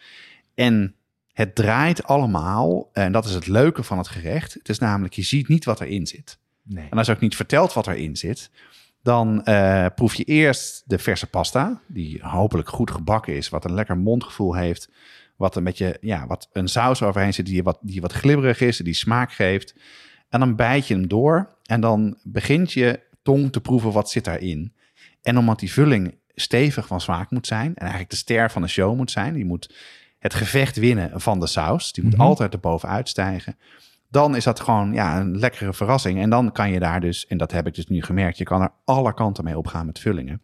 [0.55, 0.95] En
[1.37, 2.91] het draait allemaal.
[2.93, 4.55] En dat is het leuke van het gerecht.
[4.55, 6.39] Het is namelijk, je ziet niet wat erin zit.
[6.63, 6.89] Nee.
[6.91, 8.51] En als je ook niet vertelt wat erin zit,
[9.03, 13.75] dan eh, proef je eerst de verse pasta, die hopelijk goed gebakken is, wat een
[13.75, 14.91] lekker mondgevoel heeft,
[15.37, 18.77] wat een beetje, ja, wat een saus overheen zit, die wat, die wat glibberig is,
[18.77, 19.75] die smaak geeft.
[20.29, 24.25] En dan bijt je hem door en dan begint je tong te proeven wat zit
[24.25, 24.73] daarin.
[25.23, 28.69] En omdat die vulling stevig van smaak moet zijn en eigenlijk de ster van de
[28.69, 29.75] show moet zijn, die moet
[30.27, 32.23] het gevecht winnen van de saus, die moet Mhm.
[32.23, 33.57] altijd erbovenuit stijgen
[34.11, 36.21] dan is dat gewoon ja, een lekkere verrassing.
[36.21, 38.63] En dan kan je daar dus, en dat heb ik dus nu gemerkt, je kan
[38.63, 40.43] er alle kanten mee opgaan met vullingen.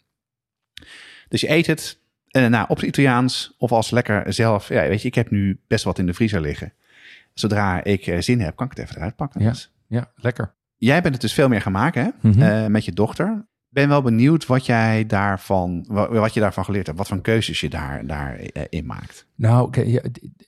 [1.29, 4.68] Dus je eet het eh, nou, op het Italiaans of als lekker zelf.
[4.68, 6.73] Ja, weet je, ik heb nu best wat in de vriezer liggen.
[7.35, 9.40] Zodra ik eh, zin heb, kan ik het even eruit pakken.
[9.42, 9.53] Ja.
[9.87, 10.55] Ja, lekker.
[10.77, 12.29] Jij bent het dus veel meer gaan maken hè?
[12.29, 12.42] Mhm.
[12.42, 13.47] Eh, met je dochter.
[13.73, 16.99] Ben wel benieuwd wat jij daarvan, wa- wat je daarvan geleerd hebt.
[16.99, 19.27] Wat voor keuzes je daar, daar eh, maakt.
[19.35, 19.71] Nou,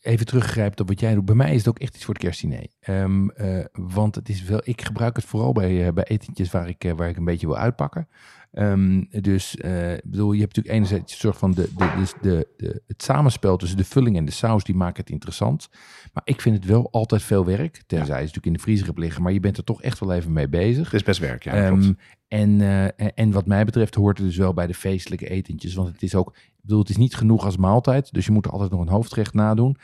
[0.01, 1.25] even teruggrijpen op wat jij doet.
[1.25, 2.67] Bij mij is het ook echt iets voor het kerstdiner.
[2.81, 6.69] Ehm, eh, want het is wel, ik gebruik het vooral bij, eh, bij etentjes waar
[6.69, 8.09] ik, waar ik een beetje wil uitpakken.
[8.55, 12.83] Ehm, dus, ik bedoel, je hebt natuurlijk enerzijds een soort van de, de, de, de,
[12.87, 15.69] het samenspel tussen de vulling en de saus, die maken het interessant.
[16.13, 17.83] Maar ik vind het wel altijd veel werk.
[17.87, 19.99] Tenzij je het natuurlijk in de vriezer hebt liggen, maar je bent er toch echt
[19.99, 20.85] wel even mee bezig.
[20.85, 21.53] Het is best werk, ja.
[21.53, 21.93] Ehm,
[22.29, 25.75] en, eh, en wat mij betreft hoort het dus wel bij de feestelijke etentjes.
[25.75, 28.13] Want het is ook, ik bedoel, het is niet genoeg als maaltijd.
[28.13, 29.77] Dus je moet er altijd nog een hoofdgerecht nadoen.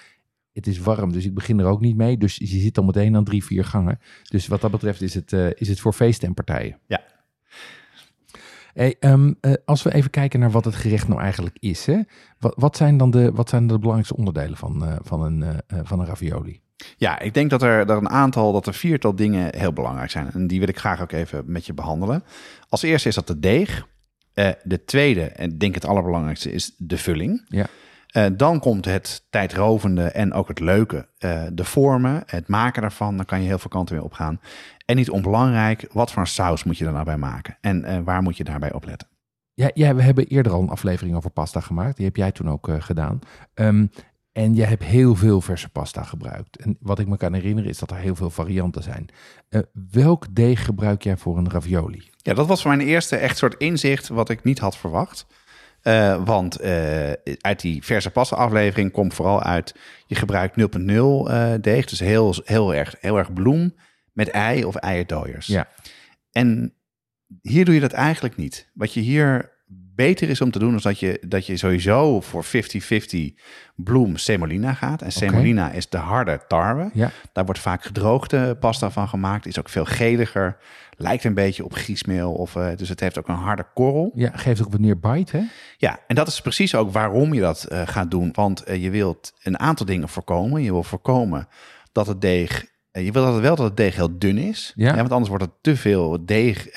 [0.53, 2.19] Het is warm, dus ik begin er ook niet mee.
[2.19, 3.99] Dus je zit al meteen aan drie, vier gangen.
[4.23, 6.79] Dus wat dat betreft is het, eh, is het voor feesten en partijen.
[6.87, 7.03] Ja.
[8.75, 11.87] Hey, ehm, eh, als we even kijken naar wat het gerecht nou eigenlijk is.
[11.87, 12.01] Hè?
[12.39, 15.79] Wat, wat, zijn dan de, wat zijn de belangrijkste onderdelen van, eh, van, een, eh,
[15.83, 16.61] van een ravioli?
[16.97, 20.31] Ja, ik denk dat er, dat een aantal, dat er viertal dingen heel belangrijk zijn.
[20.33, 22.25] En die wil ik graag ook even met je behandelen.
[22.69, 23.89] Als eerste is dat de deeg.
[24.63, 27.45] De tweede, en ik denk het allerbelangrijkste, is de vulling.
[27.49, 27.67] Ja.
[28.11, 31.09] Eh, dan komt het tijdrovende en ook het leuke.
[31.19, 33.17] eh, de vormen, het maken daarvan.
[33.17, 34.41] Dan kan je heel veel kanten mee opgaan.
[34.85, 37.57] En niet onbelangrijk, wat voor saus moet je er nou bij maken?
[37.61, 39.09] En eh, waar moet je daarbij op letten?
[39.55, 41.97] Ja, ja, we hebben eerder al een aflevering over pasta gemaakt.
[41.97, 43.19] Die heb jij toen ook gedaan.
[43.55, 43.87] Ehm,
[44.33, 46.57] en jij hebt heel veel verse pasta gebruikt.
[46.57, 49.09] En wat ik me kan herinneren is dat er heel veel varianten zijn.
[49.91, 52.11] Welk deeg gebruik jij voor een ravioli?
[52.17, 55.27] Ja, dat was voor mijn eerste echt soort inzicht wat ik niet had verwacht.
[55.83, 59.75] Eh, want eh, uit die verse pasta aflevering komt vooral uit...
[60.07, 63.75] je gebruikt 0.0 eh, deeg, dus heel, heel, erg, heel erg bloem
[64.13, 65.47] met ei of eierdooiers.
[65.47, 65.69] Ja.
[66.33, 66.75] En
[67.43, 68.71] hier doe je dat eigenlijk niet.
[68.75, 69.59] Wat je hier
[69.95, 72.49] beter is om te doen is dat je, dat je sowieso voor 50-50
[73.77, 75.03] bloem semolina gaat.
[75.03, 76.91] En semolina is de harde tarwe.
[76.93, 77.11] Ja.
[77.33, 79.47] Daar wordt vaak gedroogde pasta van gemaakt.
[79.47, 80.57] Is ook veel geliger.
[81.03, 82.33] Lijkt een beetje op griesmeel.
[82.33, 84.13] Of, uh, dus het heeft ook een harde korrel.
[84.15, 85.43] Ja, geeft ook wat meer bite, hè?
[85.77, 88.31] Ja, en dat is precies ook waarom je dat uh, gaat doen.
[88.33, 90.63] Want uh, je wilt een aantal dingen voorkomen.
[90.63, 91.49] Je wil voorkomen
[91.93, 92.67] dat het deeg...
[92.93, 94.73] je wil dat wel dat het deeg heel dun is.
[94.77, 94.95] Ja.
[94.97, 96.69] want anders wordt het te veel deeg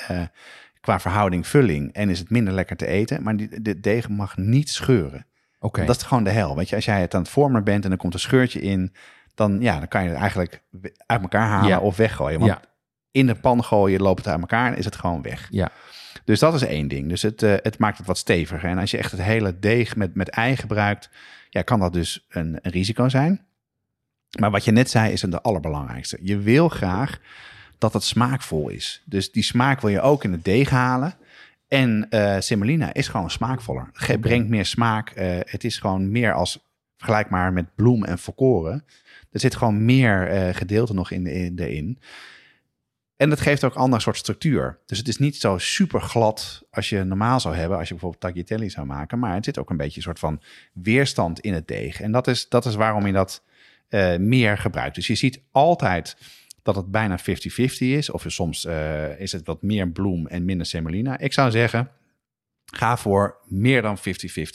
[0.80, 3.22] qua verhouding vulling en is het minder lekker te eten.
[3.22, 5.26] Maar die, de deeg mag niet scheuren.
[5.60, 5.84] Oké.
[5.84, 6.56] Dat is gewoon de hel.
[6.56, 8.94] Weet je, als jij het aan het vormen bent en er komt een scheurtje in,
[9.34, 10.62] dan, ja, dan kan je het eigenlijk
[11.06, 11.78] uit elkaar halen Ja.
[11.78, 12.38] of weggooien.
[12.38, 12.60] Want Ja.
[13.14, 15.48] In de pan gooien, loopt het uit elkaar en is het gewoon weg.
[15.50, 15.70] Ja.
[16.24, 17.08] Dus dat is één ding.
[17.08, 18.70] Dus het, eh, het maakt het wat steviger.
[18.70, 21.10] En als je echt het hele deeg met, met ei gebruikt,
[21.50, 23.40] ja, kan dat dus een, een risico zijn.
[24.38, 26.18] Maar wat je net zei is het allerbelangrijkste.
[26.20, 27.20] Je wil graag
[27.78, 29.02] dat het smaakvol is.
[29.04, 31.14] Dus die smaak wil je ook in het deeg halen.
[31.68, 33.90] En eh semolina is gewoon smaakvoller.
[33.92, 35.10] Het brengt meer smaak.
[35.10, 36.58] Eh, het is gewoon meer als
[36.96, 38.84] vergelijk maar met bloem en volkoren.
[39.30, 41.98] Er zit gewoon meer gedeelte nog in, in, erin.
[43.16, 44.78] En dat geeft ook een ander soort structuur.
[44.86, 48.22] Dus het is niet zo super glad als je normaal zou hebben, als je bijvoorbeeld
[48.22, 49.18] tagliatelle zou maken.
[49.18, 50.40] Maar het zit ook een beetje een soort van
[50.72, 52.00] weerstand in het deeg.
[52.00, 53.42] En dat is, dat is waarom je dat
[53.88, 54.94] eh, meer gebruikt.
[54.94, 56.16] Dus je ziet altijd
[56.62, 57.22] dat het bijna 50-50
[57.78, 58.10] is.
[58.10, 61.18] Of soms eh, is het wat meer bloem en minder semolina.
[61.18, 61.90] Ik zou zeggen,
[62.74, 64.00] ga voor meer dan 50-50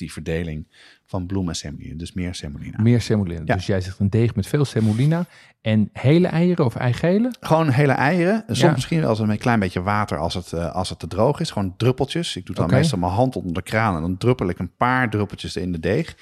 [0.05, 0.67] verdeling
[1.05, 1.97] van bloem en semolina.
[1.97, 2.82] Dus meer semolina.
[2.82, 3.41] Meer semolina.
[3.45, 3.55] Ja.
[3.55, 5.25] Dus jij zegt een deeg met veel semolina
[5.62, 7.34] en hele eieren of eigele?
[7.39, 8.43] Gewoon hele eieren.
[8.47, 8.71] Soms Ja.
[8.71, 11.51] misschien wel een klein beetje water als het, eh, als het te droog is.
[11.51, 12.36] Gewoon druppeltjes.
[12.36, 15.10] Ik doe dan meestal mijn hand onder de kraan en dan druppel ik een paar
[15.10, 16.15] druppeltjes in de deeg.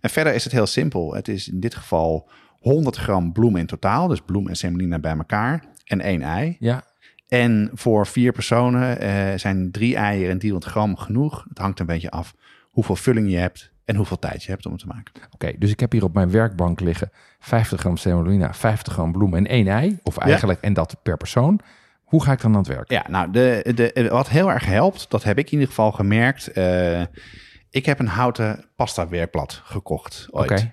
[0.00, 1.14] En verder is het heel simpel.
[1.14, 2.28] Het is in dit geval
[2.60, 4.08] 100 gram bloem in totaal.
[4.08, 5.64] Dus bloem en semolina bij elkaar.
[5.84, 6.56] En één ei.
[6.58, 6.84] Ja.
[7.40, 11.44] En voor vier personen eh, zijn drie eieren en 300 gram genoeg.
[11.48, 12.34] Het hangt een beetje af
[12.70, 15.12] hoeveel vulling je hebt en hoeveel tijd je hebt om het te maken.
[15.30, 19.34] Oké, dus ik heb hier op mijn werkbank liggen 50 gram semolina, 50 gram bloem
[19.34, 19.98] en één ei.
[20.02, 21.60] Of eigenlijk, en dat per persoon.
[22.04, 22.90] Hoe ga ik dan aan het werk?
[22.90, 26.52] Ja, nou, de, de, wat heel erg helpt, dat heb ik in ieder geval gemerkt.
[26.52, 27.02] eh,
[27.70, 30.50] ik heb een houten pasta werkblad gekocht ooit.
[30.50, 30.72] Oké.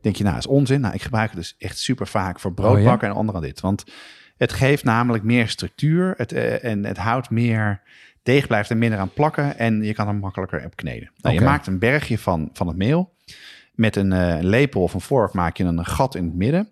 [0.00, 0.80] Denk je, nou, is onzin.
[0.80, 3.60] Nou, ik gebruik het dus echt super vaak voor Oh, broodbakken en onder dit.
[3.60, 3.84] Want
[4.42, 7.82] het geeft namelijk meer structuur het, eh, en het houdt meer...
[8.22, 11.10] Deeg blijft er minder aan plakken en je kan er makkelijker op kneden.
[11.16, 11.34] Nou.
[11.34, 13.14] Je maakt een bergje van, van het meel.
[13.74, 16.68] Met een, eh, een lepel of een vork maak je een gat in het midden.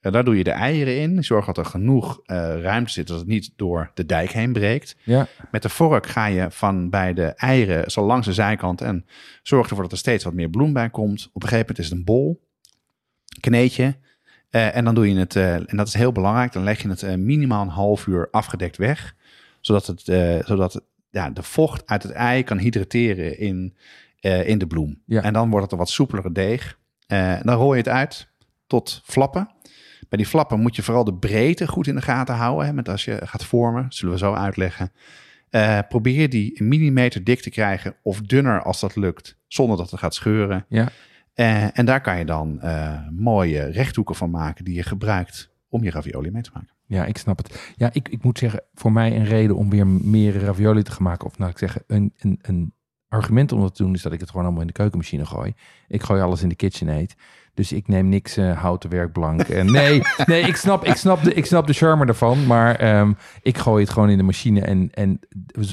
[0.00, 1.24] Eh, daar doe je de eieren in.
[1.24, 4.96] Zorg dat er genoeg ruimte zit, dat het niet door de dijk heen breekt.
[5.02, 9.06] Ja, Met de vork ga je van bij de eieren zo langs de zijkant en
[9.42, 11.30] zorg ervoor dat er steeds wat meer bloem bij komt.
[11.32, 12.48] Op een gegeven moment is het een bol,
[13.40, 13.74] kneed
[14.54, 16.88] eh, en dan doe je het, eh, en dat is heel belangrijk, dan leg je
[16.88, 19.14] het eh, minimaal een half uur afgedekt weg,
[19.60, 20.00] zodat, het,
[20.46, 23.76] zodat het, ja, de vocht uit het ei kan hydrateren in,
[24.20, 25.02] in de bloem.
[25.06, 25.22] Ja.
[25.22, 26.78] En dan wordt het een wat soepelere deeg.
[27.42, 28.28] Dan rol je het uit
[28.66, 29.50] tot flappen.
[30.08, 32.66] Bij die flappen moet je vooral de breedte goed in de gaten houden.
[32.66, 34.92] Hè, met als je gaat vormen, zullen we zo uitleggen.
[35.88, 40.00] Probeer die een millimeter dik te krijgen of dunner als dat lukt, zonder dat het
[40.00, 40.66] gaat scheuren.
[40.68, 40.88] ja.
[41.34, 45.82] Eh, en daar kan je dan eh, mooie rechthoeken van maken die je gebruikt om
[45.84, 46.74] je ravioli mee te maken.
[46.86, 47.72] Ja, ik snap het.
[47.76, 51.02] Ja, ik, ik moet zeggen, voor mij een reden om weer meer ravioli te gaan
[51.02, 51.26] maken.
[51.26, 52.72] Of nou, ik zeggen, een, een, een
[53.08, 55.54] argument om dat te doen is dat ik het gewoon allemaal in de keukenmachine gooi.
[55.88, 57.14] Ik gooi alles in de KitchenAid.
[57.54, 59.40] Dus ik neem niks eh, houten werkblank.
[59.40, 62.46] En nee, nee ik, snap, ik, snap de, ik snap de charme ervan.
[62.46, 63.12] Maar ehm,
[63.42, 64.60] ik gooi het gewoon in de machine.
[64.60, 65.20] En, en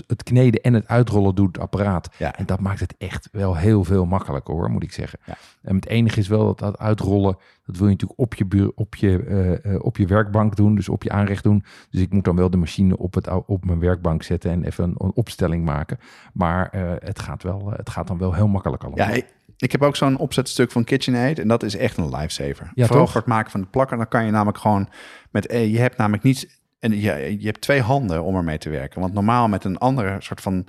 [0.07, 2.09] het kneden en het uitrollen doet het apparaat.
[2.17, 2.35] Ja.
[2.35, 5.19] En dat maakt het echt wel heel veel makkelijker hoor, moet ik zeggen.
[5.25, 5.37] Ja.
[5.61, 8.71] En het enige is wel dat, dat uitrollen, dat wil je natuurlijk op je, buur,
[8.75, 10.75] op, je, eh, eh, op je werkbank doen.
[10.75, 11.63] Dus op je aanrecht doen.
[11.89, 14.83] Dus ik moet dan wel de machine op, het, op mijn werkbank zetten en even
[14.83, 15.97] een, een opstelling maken.
[16.33, 19.07] Maar eh, het, gaat wel, het gaat dan wel heel makkelijk allemaal.
[19.07, 19.21] Ja,
[19.61, 22.71] ik, heb ook zo'n opzetstuk van KitchenAid en dat is echt een lifesaver.
[22.73, 23.11] Ja, Vooral toch?
[23.11, 24.89] voor het maken van de plakker, dan kan je namelijk gewoon
[25.31, 28.69] met, eh, je hebt namelijk niet, en je, je hebt twee handen om ermee te
[28.69, 29.01] werken.
[29.01, 30.67] Want normaal met een andere soort van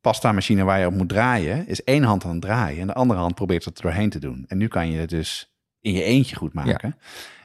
[0.00, 2.94] pasta machine waar je op moet draaien, is één hand aan het draaien en de
[2.94, 4.44] andere hand probeert het er doorheen te doen.
[4.48, 6.96] En nu kan je het dus in je eentje goed maken.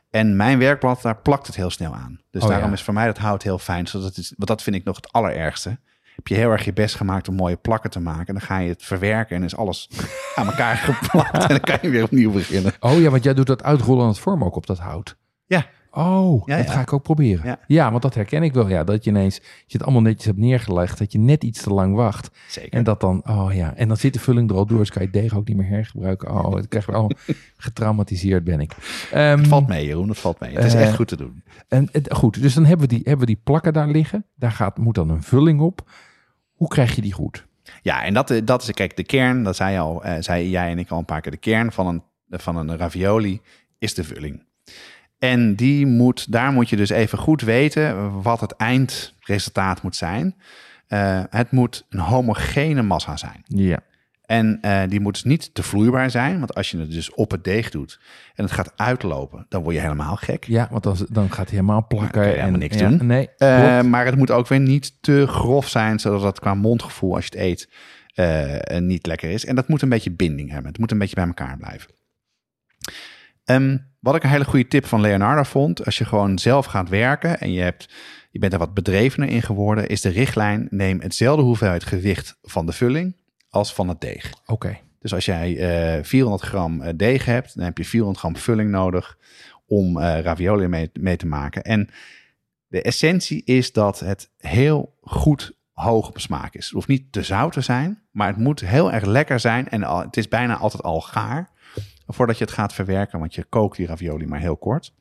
[0.10, 2.22] En mijn werkblad, daar plakt het heel snel aan.
[2.32, 2.74] Dus Oh, daarom ja.
[2.74, 3.88] is voor mij dat hout heel fijn.
[3.88, 5.80] Zodat het is, want dat vind ik nog het allerergste.
[6.18, 8.28] Heb je heel erg je best gemaakt om mooie plakken te maken.
[8.28, 9.90] En dan ga je het verwerken en is alles
[10.36, 11.42] aan elkaar geplakt.
[11.44, 12.74] En dan kan je weer opnieuw beginnen.
[12.80, 15.18] Oh ja, want jij doet dat uitrollen en het vormen ook op dat hout.
[15.46, 15.66] Ja,
[15.98, 16.72] Oh, Ja, dat ja.
[16.72, 17.46] ga ik ook proberen.
[17.46, 17.60] Ja.
[17.68, 17.90] Ja.
[17.92, 18.68] want dat herken ik wel.
[18.70, 19.42] Ja, dat je ineens, je
[19.78, 22.30] het allemaal netjes hebt neergelegd, dat je net iets te lang wacht.
[22.48, 22.74] zeker.
[22.74, 25.02] En dat dan, oh ja, en dan zit de vulling er al door, dus kan
[25.02, 26.32] je het deeg ook niet meer hergebruiken.
[26.32, 27.12] Oh, het krijg wel
[27.58, 28.72] getraumatiseerd ben ik.
[29.10, 30.10] Het valt mee, Jeroen.
[30.10, 30.56] Het valt mee.
[30.56, 31.44] Het is Eh, echt goed te doen.
[31.68, 34.26] En het, goed, dus dan hebben we, die, hebben we die plakken daar liggen.
[34.36, 35.90] Daar gaat, moet dan een vulling op.
[36.54, 37.46] Hoe krijg je die goed?
[37.82, 40.70] Ja, en dat, eh, dat is, kijk, de kern, dat zei, al, eh, zei jij
[40.72, 43.42] en ik al een paar keer, de kern van een, van een ravioli
[43.78, 44.46] is de vulling.
[45.20, 50.36] En die moet, daar moet je dus even goed weten wat het eindresultaat moet zijn.
[50.88, 53.44] Eh, het moet een homogene massa zijn.
[53.46, 53.80] Ja.
[54.26, 56.40] En eh, die moet dus niet te vloeibaar zijn.
[56.40, 58.00] Want als je het dus op het deeg doet
[58.36, 60.44] en het gaat uitlopen, dan word je helemaal gek.
[60.44, 62.22] Ja, want dan, dan gaat hij helemaal plakken.
[62.22, 63.06] je helemaal en niks ja, doen.
[63.08, 67.16] Nee, Eh, maar het moet ook weer niet te grof zijn, zodat het qua mondgevoel
[67.16, 67.70] als je het eet
[68.82, 69.46] niet lekker is.
[69.46, 70.68] En dat moet een beetje binding hebben.
[70.72, 71.97] Het moet een beetje bij elkaar blijven.
[73.48, 76.90] Ehm, wat ik een hele goede tip van Leonardo vond, als je gewoon zelf gaat
[76.90, 77.90] werken en je, hebt,
[78.32, 82.66] je bent er wat bedrevener in geworden, is de richtlijn: neem hetzelfde hoeveelheid gewicht van
[82.66, 83.16] de vulling
[83.50, 84.34] als van het deeg.
[84.46, 84.78] Oké.
[85.00, 85.58] Dus als jij
[85.98, 89.18] eh 400 gram eh, deeg hebt, dan heb je 400 gram vulling nodig
[89.66, 91.64] om eh, ravioli mee, mee te maken.
[91.64, 91.90] En
[92.68, 96.66] de essentie is dat het heel goed hoog op smaak is.
[96.66, 99.70] Het hoeft niet te zout te zijn, maar het moet heel erg lekker zijn.
[99.70, 101.56] En al, het is bijna altijd al gaar
[102.08, 104.94] voordat je het gaat verwerken, want je kookt die ravioli maar heel kort.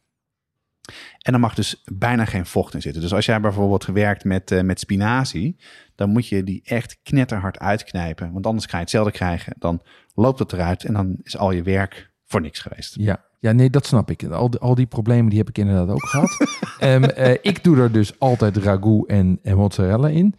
[1.23, 3.03] En er mag dus bijna geen vocht in zitten.
[3.03, 5.57] Dus als jij bijvoorbeeld gewerkt met, eh, met spinazie,
[5.95, 8.33] dan moet je die echt knetterhard uitknijpen.
[8.33, 9.55] Want anders ga je hetzelfde krijgen.
[9.59, 9.83] Dan
[10.14, 12.95] loopt het eruit en dan is al je werk voor niks geweest.
[12.99, 13.25] Ja.
[13.38, 14.25] ja, nee, dat snap ik.
[14.25, 16.37] Al die, al die problemen die heb ik inderdaad ook gehad.
[16.79, 20.35] Ehm, eh, ik doe er dus altijd ragout en, en mozzarella in.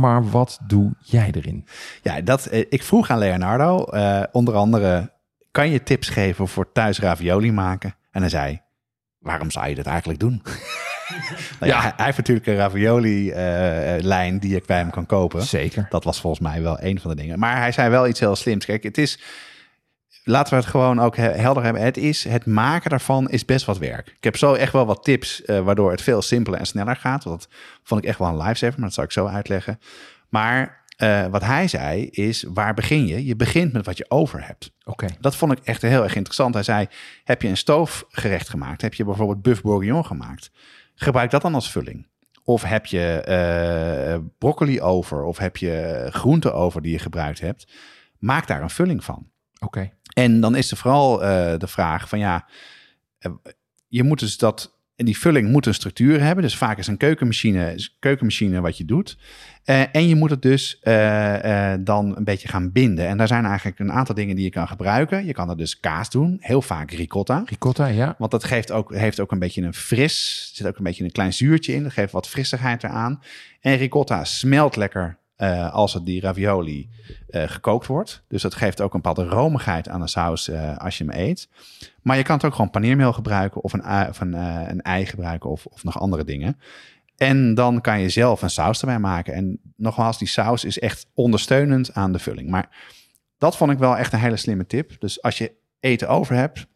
[0.00, 1.66] Maar wat doe jij erin?
[2.02, 3.76] Ja, dat, eh, ik vroeg aan Leonardo,
[4.32, 5.12] onder andere,
[5.50, 7.94] kan je tips geven voor thuis ravioli maken?
[8.10, 8.60] En hij zei,
[9.18, 10.42] waarom zou je dat eigenlijk doen?
[11.60, 11.94] nou ja, Ja.
[11.96, 15.42] Hij, heeft natuurlijk een ravioli-lijn die ik bij hem kan kopen.
[15.42, 15.86] Zeker.
[15.88, 17.38] Dat was volgens mij wel een van de dingen.
[17.38, 18.64] Maar hij zei wel iets heel slims.
[18.64, 19.20] Kijk, het is.
[20.24, 21.82] Laten we het gewoon ook he- helder hebben.
[21.82, 24.08] Het, is, het maken daarvan is best wat werk.
[24.08, 27.24] Ik heb zo echt wel wat tips eh, waardoor het veel simpeler en sneller gaat.
[27.24, 27.48] Want dat
[27.82, 29.80] vond ik echt wel een lifesaver, maar dat zal ik zo uitleggen.
[30.28, 33.24] Maar eh, wat hij zei is, waar begin je?
[33.24, 34.72] Je begint met wat je over hebt.
[34.84, 35.06] Oké.
[35.20, 36.54] Dat vond ik echt heel erg interessant.
[36.54, 36.86] Hij zei,
[37.24, 38.82] heb je een stoofgerecht gemaakt?
[38.82, 40.50] Heb je bijvoorbeeld buff bourguignon gemaakt?
[40.94, 42.06] Gebruik dat dan als vulling.
[42.44, 45.24] Of heb je eh, broccoli over?
[45.24, 47.72] Of heb je groenten over die je gebruikt hebt?
[48.18, 49.30] Maak daar een vulling van.
[49.60, 49.92] Oké.
[50.14, 52.48] En dan is er vooral eh, de vraag van ja,
[53.88, 56.44] je moet dus dat, en die vulling moet een structuur hebben.
[56.44, 59.18] Dus vaak is een keukenmachine, is keukenmachine wat je doet.
[59.64, 63.06] Eh, en je moet het dus eh, eh, dan een beetje gaan binden.
[63.06, 65.26] En daar zijn eigenlijk een aantal dingen die je kan gebruiken.
[65.26, 67.42] Je kan er dus kaas doen, heel vaak ricotta.
[67.46, 68.14] Ricotta, ja.
[68.18, 70.46] Want dat geeft ook, heeft ook een beetje een fris.
[70.50, 71.82] Er zit ook een beetje een klein zuurtje in.
[71.82, 73.22] Dat geeft wat frissigheid eraan.
[73.60, 76.88] En ricotta smelt lekker eh, als het die ravioli
[77.28, 78.22] eh, gekookt wordt.
[78.28, 81.48] Dus dat geeft ook een bepaalde romigheid aan de saus eh, als je hem eet.
[82.02, 84.34] Maar je kan het ook gewoon paneermeel gebruiken of een,
[84.70, 86.60] een ei gebruiken of, of nog andere dingen.
[87.16, 89.34] En dan kan je zelf een saus erbij maken.
[89.34, 92.50] En nogmaals, die saus is echt ondersteunend aan de vulling.
[92.50, 92.68] Maar
[93.38, 94.96] dat vond ik wel echt een hele slimme tip.
[94.98, 96.66] Dus als je eten over hebt,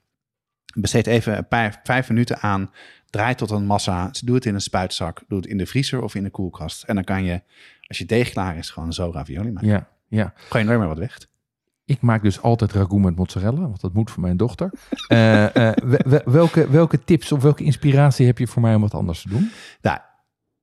[0.74, 2.70] besteed even een paar, vijf minuten aan.
[3.10, 4.10] Draai tot een massa.
[4.24, 5.22] Doe het in een spuitzak.
[5.28, 6.82] Doe het in de vriezer of in de koelkast.
[6.82, 7.42] En dan kan je,
[7.86, 9.68] als je deeg klaar is, gewoon zo ravioli maken.
[9.68, 10.32] Ja, ja.
[10.36, 11.18] Gooi je nooit meer wat weg.
[11.84, 14.70] Ik maak dus altijd ragout met mozzarella, want dat moet voor mijn dochter.
[15.08, 18.80] Eh, eh, we- we- welke, welke tips of welke inspiratie heb je voor mij om
[18.80, 19.50] wat anders te doen?
[19.82, 19.98] Nou,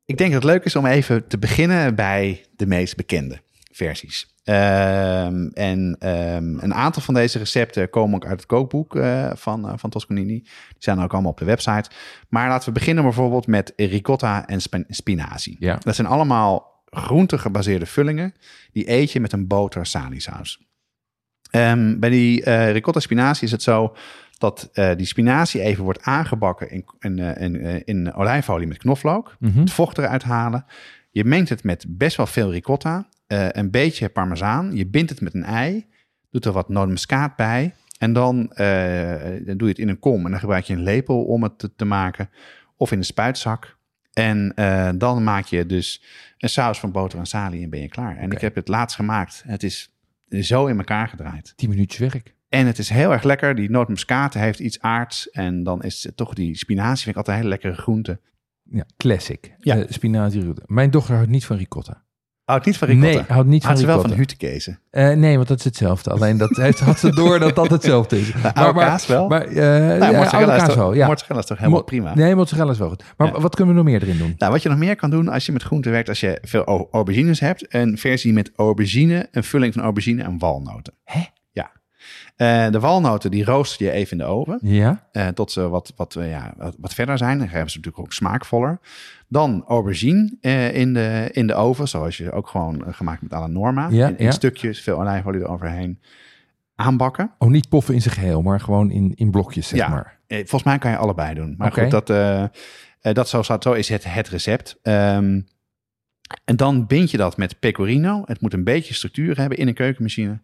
[0.06, 4.36] ik denk dat het leuk is om even te beginnen bij de meest bekende versies.
[4.44, 9.80] Ehm, en ehm, een aantal van deze recepten komen ook uit het kookboek eh, van,
[9.80, 10.40] van Toscanini.
[10.40, 11.90] Die zijn ook allemaal op de website.
[12.30, 15.56] Maar laten we beginnen bijvoorbeeld met ricotta en sp- spinazie.
[15.60, 15.78] Ja.
[15.80, 18.34] Dat zijn allemaal groente-gebaseerde vullingen.
[18.72, 20.24] Die eet je met een boter saus.
[20.24, 20.60] saus.
[21.52, 23.96] Ehm, bij die eh, ricotta spinazie is het zo
[24.38, 29.36] dat eh, die spinazie even wordt aangebakken in, in, eh, in, in olijfolie met knoflook.
[29.40, 29.60] Mhm.
[29.60, 30.66] Het vocht eruit halen.
[31.12, 33.10] Je mengt het met best wel veel ricotta.
[33.28, 34.76] een beetje parmezaan.
[34.76, 35.86] Je bindt het met een ei.
[36.30, 37.74] Doet er wat nootmuskaat bij.
[37.98, 38.52] En dan,
[39.46, 40.26] dan doe je het in een kom.
[40.26, 42.30] En dan gebruik je een lepel om het te, te maken.
[42.76, 43.78] Of in een spuitzak.
[44.14, 46.04] En eh, dan maak je dus
[46.38, 48.18] een saus van boter en salie en ben je klaar.
[48.18, 49.44] En ik heb het laatst gemaakt.
[49.46, 49.92] Het is
[50.30, 51.54] zo in elkaar gedraaid.
[51.56, 52.36] Tien minuutjes werk.
[52.50, 53.56] En het is heel erg lekker.
[53.56, 55.30] Die nootmuskaat heeft iets aards.
[55.30, 58.20] En dan is het toch die spinazie, vind ik altijd een hele lekkere groente.
[58.64, 59.56] Ja, classic.
[59.58, 59.78] Ja.
[59.78, 60.54] Eh, spinazie.
[60.66, 62.04] Mijn dochter houdt niet van ricotta.
[62.46, 63.10] Houdt niet van ricotta.
[63.10, 64.10] Nee, houdt niet van Houdt ze wel ricotta.
[64.18, 64.80] van hutekezen.
[64.90, 66.10] Eh, nee, want dat is hetzelfde.
[66.10, 68.34] Alleen dat heeft, had ze door dat dat hetzelfde is.
[68.44, 69.28] Maar, oude kaas wel?
[69.28, 71.08] Maar, eh, Nou, ja, mozzarella, is toch, wel, ja.
[71.08, 72.16] mozzarella is toch helemaal Mo- prima.
[72.16, 73.04] Nee, mozzarella is wel goed.
[73.18, 73.40] Maar Ja.
[73.40, 74.34] wat kunnen we nog meer erin doen?
[74.38, 76.64] Nou, wat je nog meer kan doen als je met groenten werkt, als je veel
[76.64, 80.94] au- aubergines hebt, een versie met aubergine, een vulling van aubergine en walnoten.
[81.04, 81.22] Hè?
[82.36, 84.60] Eh, de walnoten die rooster je even in de oven.
[84.62, 85.08] Ja.
[85.12, 87.38] eh, tot ze wat, wat, eh, ja, wat, wat verder zijn.
[87.38, 88.80] Dan geven ze natuurlijk ook smaakvoller.
[89.28, 90.38] Dan aubergine
[90.74, 91.88] in, de, in de oven.
[91.88, 93.88] Zoals je ook gewoon gemaakt met à la norma.
[93.90, 94.32] Ja, in, in ja.
[94.32, 96.00] stukjes, veel olijfolie eroverheen.
[96.76, 97.32] Aanbakken.
[97.38, 99.88] Oh, niet poffen in zijn geheel, maar gewoon in, in blokjes, zeg Ja.
[99.88, 100.20] maar.
[100.28, 101.56] Volgens mij kan je allebei doen.
[101.58, 102.44] Maar goed, dat, eh,
[103.14, 104.80] dat zo, zo is het, het recept.
[104.82, 105.42] Ehm,
[106.46, 108.22] en dan bind je dat met pecorino.
[108.26, 110.40] Het moet een beetje structuur hebben in een keukenmachine.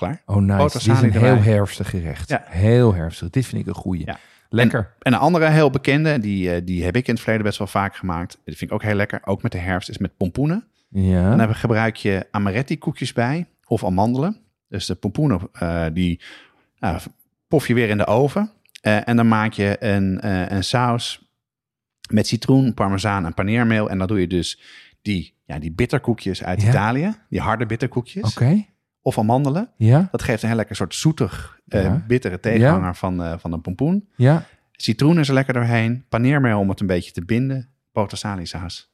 [0.00, 0.22] Klaar.
[0.26, 0.62] Oh, nice.
[0.62, 2.28] Dit is een heel herfstig gerecht.
[2.28, 2.42] Ja.
[2.46, 3.30] Heel herfstig.
[3.30, 4.02] Dit vind ik een goeie.
[4.06, 4.18] Ja.
[4.48, 4.94] Lekker.
[5.00, 7.66] En een andere heel bekende, die, eh, die heb ik in het verleden best wel
[7.66, 8.30] vaak gemaakt.
[8.44, 9.20] Dat vind ik ook heel lekker.
[9.24, 10.64] Ook met de herfst, is met pompoenen.
[10.88, 11.30] ja.
[11.30, 14.36] Dan heb- gebruik je amaretti koekjes bij of amandelen.
[14.68, 16.20] Dus de pompoenen, eh, die
[16.78, 17.00] nou,
[17.48, 18.50] pof je weer in de oven.
[18.80, 21.30] Eh, en dan maak je een, een saus
[22.10, 23.90] met citroen, parmezaan en paneermeel.
[23.90, 24.60] En dan doe je dus
[25.02, 26.68] die, ja, die bitterkoekjes uit Ja.
[26.68, 27.14] Italië.
[27.28, 28.24] Die harde bitterkoekjes.
[28.36, 28.64] Oké.
[29.02, 29.70] Of amandelen.
[29.76, 30.08] Ja.
[30.10, 32.04] Dat geeft een heel lekker soort zoetig, eh, Ja.
[32.06, 34.08] bittere tegenhanger van, eh, van een pompoen.
[34.16, 34.44] Ja.
[34.72, 36.04] Citroen is er lekker doorheen.
[36.08, 37.68] Paneermeel om het een beetje te binden.
[38.46, 38.89] Saus.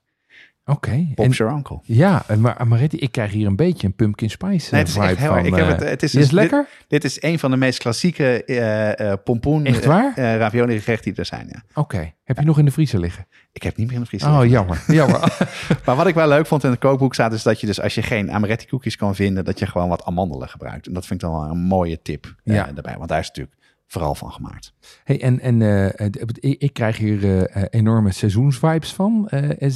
[0.69, 1.07] Oké.
[1.15, 1.81] Bob's En- your uncle.
[1.83, 5.07] Ja, maar Amaretti, ik krijg hier een beetje een pumpkin spice Nee, het is vibe
[5.07, 5.47] echt heel van.
[5.47, 6.67] Ik heb eh, het, het is, dit is dus- lekker?
[6.79, 10.13] Dit, dit is een van de meest klassieke eh eh pompoen Echt waar?
[10.17, 11.47] eh, eh, ravioli gerechten die er zijn.
[11.53, 11.63] Ja.
[11.75, 12.13] Oké.
[12.25, 13.27] Heb je nog in de vriezer liggen?
[13.53, 14.25] Ik heb niet meer in de vries.
[14.25, 14.83] Oh, jammer.
[14.87, 15.37] Jammer.
[15.85, 17.95] Maar wat ik wel leuk vond in het kookboek staat is dat je dus als
[17.95, 20.87] je geen amaretti koekjes kan vinden, dat je gewoon wat amandelen gebruikt.
[20.87, 22.65] En dat vind ik dan wel een mooie tip eh, Ja.
[22.73, 22.97] daarbij.
[22.97, 24.73] Want daar is natuurlijk vooral van gemaakt.
[25.05, 26.09] hey, en en eh,
[26.41, 29.29] ik, krijg hier eh, eh, enorme seizoensvibes van.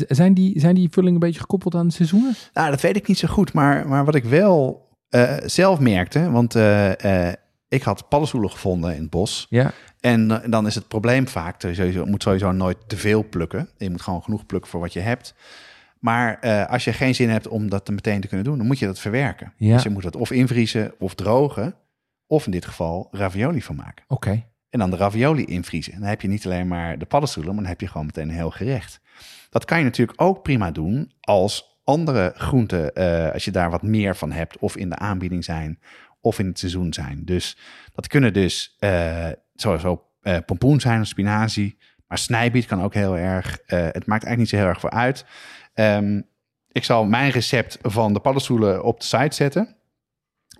[0.08, 2.34] Zijn, die, zijn die vullingen een beetje gekoppeld aan de seizoenen?
[2.52, 3.52] Nou, dat weet ik niet zo goed.
[3.52, 4.88] Maar, maar wat ik wel
[5.44, 6.54] zelf merkte, want
[7.68, 9.46] ik had paddenstoelen gevonden in het bos.
[9.48, 9.72] Ja.
[10.00, 13.68] En dan is het probleem vaak, dat je moet sowieso nooit te veel plukken.
[13.76, 15.34] Je moet gewoon genoeg plukken voor wat je hebt.
[15.98, 18.86] Maar als je geen zin hebt om dat meteen te kunnen doen, dan moet je
[18.86, 19.52] dat verwerken.
[19.56, 19.74] Ja.
[19.74, 21.74] Dus je moet het of invriezen of drogen,
[22.30, 24.04] of in dit geval ravioli van maken.
[24.08, 24.44] Oké.
[24.70, 25.92] En dan de ravioli invriezen.
[25.92, 28.28] En dan heb je niet alleen maar de paddenstoelen, maar dan heb je gewoon meteen
[28.28, 29.00] een heel gerecht.
[29.48, 33.82] Dat kan je natuurlijk ook prima doen als andere groenten, eh, als je daar wat
[33.82, 35.80] meer van hebt, of in de aanbieding zijn,
[36.20, 37.24] of in het seizoen zijn.
[37.24, 37.58] Dus
[37.92, 43.16] dat kunnen dus eh, sowieso eh, pompoen zijn of spinazie, maar snijbiet kan ook heel
[43.16, 43.58] erg.
[43.66, 45.24] Het maakt eigenlijk niet zo heel erg voor uit.
[45.74, 46.20] Ehm,
[46.68, 49.79] ik zal mijn recept van de paddenstoelen op de site zetten.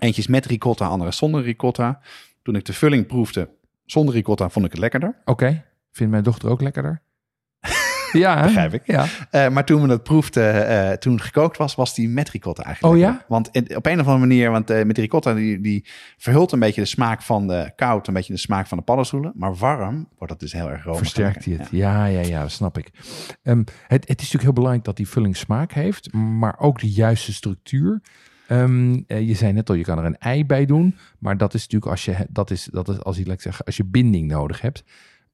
[0.00, 2.00] Eentje is met ricotta, andere zonder ricotta.
[2.42, 3.48] Toen ik de vulling proefde
[3.84, 5.16] zonder ricotta, vond ik het lekkerder.
[5.24, 5.64] Oké.
[5.92, 7.02] Vindt mijn dochter ook lekkerder?
[8.12, 8.42] ja, hè?
[8.44, 8.82] Begrijp ik.
[8.86, 9.06] Ja.
[9.30, 12.62] Eh, maar toen we dat proefden, eh, toen het gekookt was, was die met ricotta
[12.62, 12.94] eigenlijk.
[12.94, 13.24] Oh ja?
[13.28, 15.86] Want in- op een of andere manier, want eh, met ricotta, die, die
[16.16, 19.32] verhult een beetje de smaak van de koud, een beetje de smaak van de paddenstoelen.
[19.34, 20.98] Maar warm wordt het dus heel erg romig.
[20.98, 21.68] Versterkt hij het?
[21.70, 22.90] Ja, ja, ja, dat snap ik.
[23.42, 26.90] Ehm, het, het is natuurlijk heel belangrijk dat die vulling smaak heeft, maar ook de
[26.90, 28.00] juiste structuur.
[28.50, 31.54] Ehm, eh, je zei net al, je kan er een ei bij doen, maar dat
[31.54, 33.84] is natuurlijk als je dat is dat is als je laat ik zeggen, als je
[33.84, 34.84] binding nodig hebt.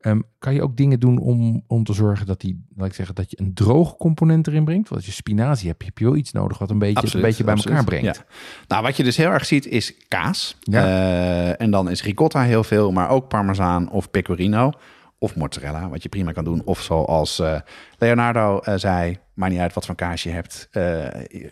[0.00, 3.14] Ehm, kan je ook dingen doen om, om te zorgen dat die, laat ik zeggen,
[3.14, 4.88] dat je een droge component erin brengt?
[4.88, 7.28] Want als je spinazie hebt, heb je wel iets nodig wat een beetje, Absoluut, een
[7.28, 7.78] beetje bij absoluut.
[7.78, 8.16] elkaar brengt.
[8.16, 8.24] Ja.
[8.68, 10.56] Nou, wat je dus heel erg ziet is kaas.
[10.60, 10.84] Ja.
[10.84, 14.72] Eh, en dan is ricotta heel veel, maar ook parmezaan of pecorino.
[15.18, 16.62] Of mozzarella, wat je prima kan doen.
[16.64, 17.60] Of zoals eh,
[17.98, 20.68] Leonardo eh, zei, maakt niet uit wat voor kaas je hebt.
[20.70, 21.04] eh,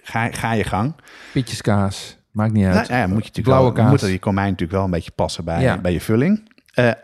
[0.03, 0.95] ga, ga je gang.
[1.33, 2.75] Pitjeskaas, maakt niet uit.
[2.89, 3.91] Nou, ja, moet je natuurlijk Blauwe wel, kaas.
[3.91, 5.79] moet die komijn natuurlijk wel een beetje passen bij, Ja.
[5.79, 6.53] bij je vulling.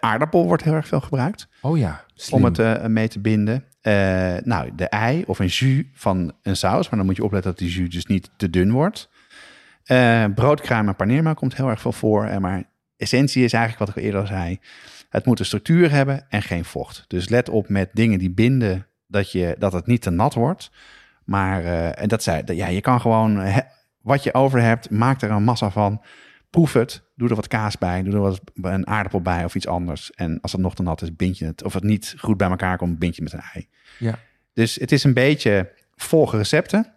[0.00, 2.44] Aardappel wordt heel erg veel gebruikt Oh ja, slim.
[2.44, 3.64] om het mee te binden.
[4.44, 7.60] Nou, de ei of een jus van een saus, maar dan moet je opletten dat
[7.60, 9.08] die jus dus niet te dun wordt.
[9.84, 12.40] Eh broodkruim en paneermeel komt heel erg veel voor.
[12.40, 12.62] Maar
[12.96, 14.58] essentie is eigenlijk wat ik al eerder zei.
[15.10, 17.04] Het moet een structuur hebben en geen vocht.
[17.08, 20.70] Dus let op met dingen die binden dat, je, dat het niet te nat wordt.
[21.24, 23.52] Maar eh, en dat zei, ja, je kan gewoon
[24.00, 26.02] wat je over hebt, maak er een massa van.
[26.50, 29.66] Proef het, doe er wat kaas bij, doe er wat een aardappel bij of iets
[29.66, 30.10] anders.
[30.10, 31.64] En als het nog te nat is, bind je het.
[31.64, 33.68] Of het niet goed bij elkaar komt, bind je met een ei.
[33.98, 34.18] Ja.
[34.52, 36.94] Dus het is een beetje volgen recepten.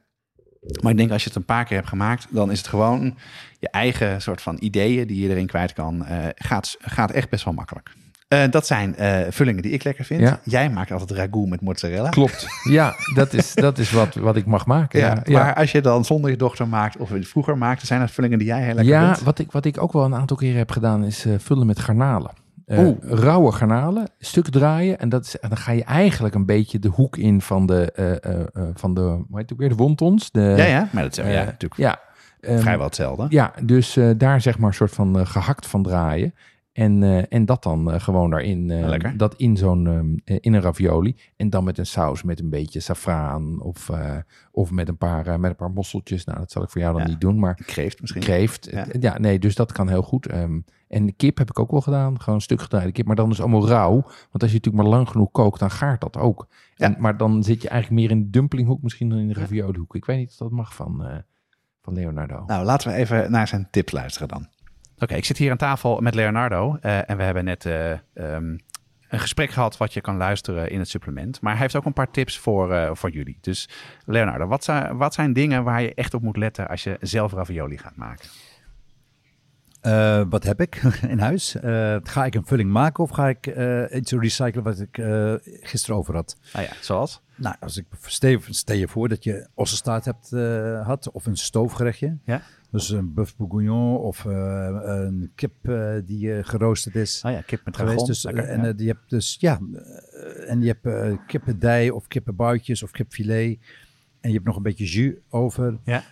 [0.81, 3.17] Maar ik denk als je het een paar keer hebt gemaakt, dan is het gewoon
[3.59, 6.05] je eigen soort van ideeën die je erin kwijt kan.
[6.05, 7.91] eh, gaat, gaat echt best wel makkelijk.
[8.33, 10.21] Eh, dat zijn eh, vullingen die ik lekker vind.
[10.21, 10.39] Ja.
[10.43, 12.09] Jij maakt altijd ragout met mozzarella.
[12.09, 12.47] Klopt.
[12.63, 14.99] Ja, dat is, dat is wat, wat ik mag maken.
[14.99, 15.43] Ja, Ja, ja.
[15.43, 18.47] maar als je dan zonder je dochter maakt of vroeger maakte, zijn dat vullingen die
[18.47, 19.23] jij heel lekker Ja, vindt?
[19.23, 21.79] wat ik, wat ik ook wel een aantal keren heb gedaan is eh, vullen met
[21.79, 22.31] garnalen.
[22.65, 22.97] Eh, Oeh.
[23.01, 24.99] rauwe garnalen, stuk draaien.
[24.99, 27.91] En, dat is, en dan ga je eigenlijk een beetje de hoek in van de,
[28.75, 30.31] van de hoe heet het weer, de wontons.
[30.31, 31.99] De, Ja, ja, maar dat is ja, natuurlijk ja,
[32.41, 33.25] ehm, vrijwel hetzelfde.
[33.29, 36.33] Ja, dus daar zeg maar een soort van eh, gehakt van draaien.
[36.73, 38.65] En, eh, en dat dan eh, gewoon daarin.
[38.65, 39.17] Lekker.
[39.17, 41.15] Dat in zo'n ehm, eh, in een ravioli.
[41.35, 43.61] En dan met een saus met een beetje saffraan.
[43.61, 43.89] Of,
[44.51, 46.25] of met, een paar, met een paar mosseltjes.
[46.25, 47.07] Nou, dat zal ik voor jou dan Ja.
[47.07, 47.39] niet doen.
[47.39, 48.21] Maar Kreeft misschien.
[48.21, 48.69] kreeft.
[48.99, 49.17] Ja.
[49.17, 50.25] Nee, dus dat kan heel goed.
[50.27, 52.19] Ehm, en kip heb ik ook wel gedaan.
[52.19, 53.05] Gewoon een stuk gedraaide kip.
[53.05, 54.01] Maar dan is het allemaal rauw.
[54.01, 56.47] Want als je natuurlijk maar lang genoeg kookt, dan gaart dat ook.
[56.75, 56.95] En.
[56.99, 59.95] Maar dan zit je eigenlijk meer in de dumplinghoek misschien dan in de raviolihoek.
[59.95, 61.23] Ik weet niet of dat mag van,
[61.81, 62.43] van Leonardo.
[62.47, 64.47] Nou, laten we even naar zijn tips luisteren dan.
[65.03, 68.57] Oké, ik zit hier aan tafel met Leonardo eh, en we hebben net eh, ehm,
[69.09, 71.41] een gesprek gehad wat je kan luisteren in het supplement.
[71.41, 73.37] Maar hij heeft ook een paar tips voor, eh, voor jullie.
[73.41, 73.69] Dus
[74.05, 77.33] Leonardo, wat zijn, wat zijn dingen waar je echt op moet letten als je zelf
[77.33, 78.29] ravioli gaat maken?
[80.29, 80.75] Wat heb ik
[81.07, 81.55] in huis?
[82.03, 85.01] Ga ik een vulling maken of ga ik eh, iets recyclen wat ik
[85.61, 86.37] gisteren over had?
[86.53, 87.21] Nou ja, zoals?
[87.35, 90.29] Nou, als ik stel, stel je voor dat je ossenstaart hebt
[90.85, 92.17] had of een stoofgerechtje.
[92.23, 92.41] Ja.
[92.73, 97.21] Dus een bœuf bourguignon of eh, een kip eh, die eh, geroosterd is.
[97.25, 98.05] Oh ja, kip met geweest.
[98.05, 99.59] Dus, en die hebt dus ja,
[100.47, 103.59] en je hebt kippendij of kippenbuitjes of kipfilet.
[104.19, 105.79] En je hebt nog een beetje jus over.
[105.83, 106.03] Ja.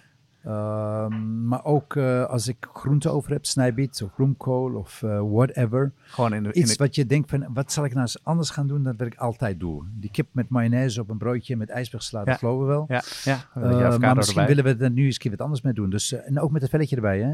[0.43, 5.91] Ehm, maar ook eh, als ik groente over heb, snijbiet of bloemkool of eh, whatever.
[6.03, 8.23] Gewoon in de, in Iets de- wat je denkt van, wat zal ik nou eens
[8.23, 9.83] anders gaan doen dan dat ik altijd doe?
[9.99, 12.25] Die kip met mayonaise op een broodje met ijsbergsla, Ja.
[12.25, 12.85] dat geloven we wel.
[12.87, 14.55] ja, ja, Eh, avocado maar misschien erbij.
[14.55, 15.89] willen we er nu eens een keer wat anders mee doen.
[15.89, 17.19] Dus, eh, en ook met het velletje erbij.
[17.21, 17.33] Hè?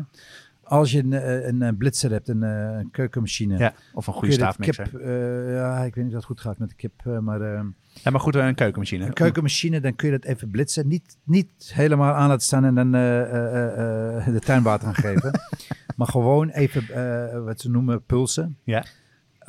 [0.67, 3.57] Als je een, eh, een, een blitzer hebt, een, eh, een keukenmachine.
[3.57, 4.89] Ja, of een goede de staafmixer.
[4.89, 7.41] Kip, eh, ja, ik weet niet of het goed gaat met de kip, eh, maar
[7.41, 7.61] eh,
[8.03, 9.05] Ja, maar goed, een keukenmachine.
[9.05, 10.87] een keukenmachine, dan kun je dat even blitzen.
[10.87, 14.95] Niet, niet helemaal aan laten staan en dan eh, eh, eh, eh, de tuinwater gaan
[14.95, 15.39] geven.
[15.97, 16.89] maar gewoon even,
[17.33, 18.57] eh, wat ze noemen, pulsen.
[18.63, 18.85] Ja.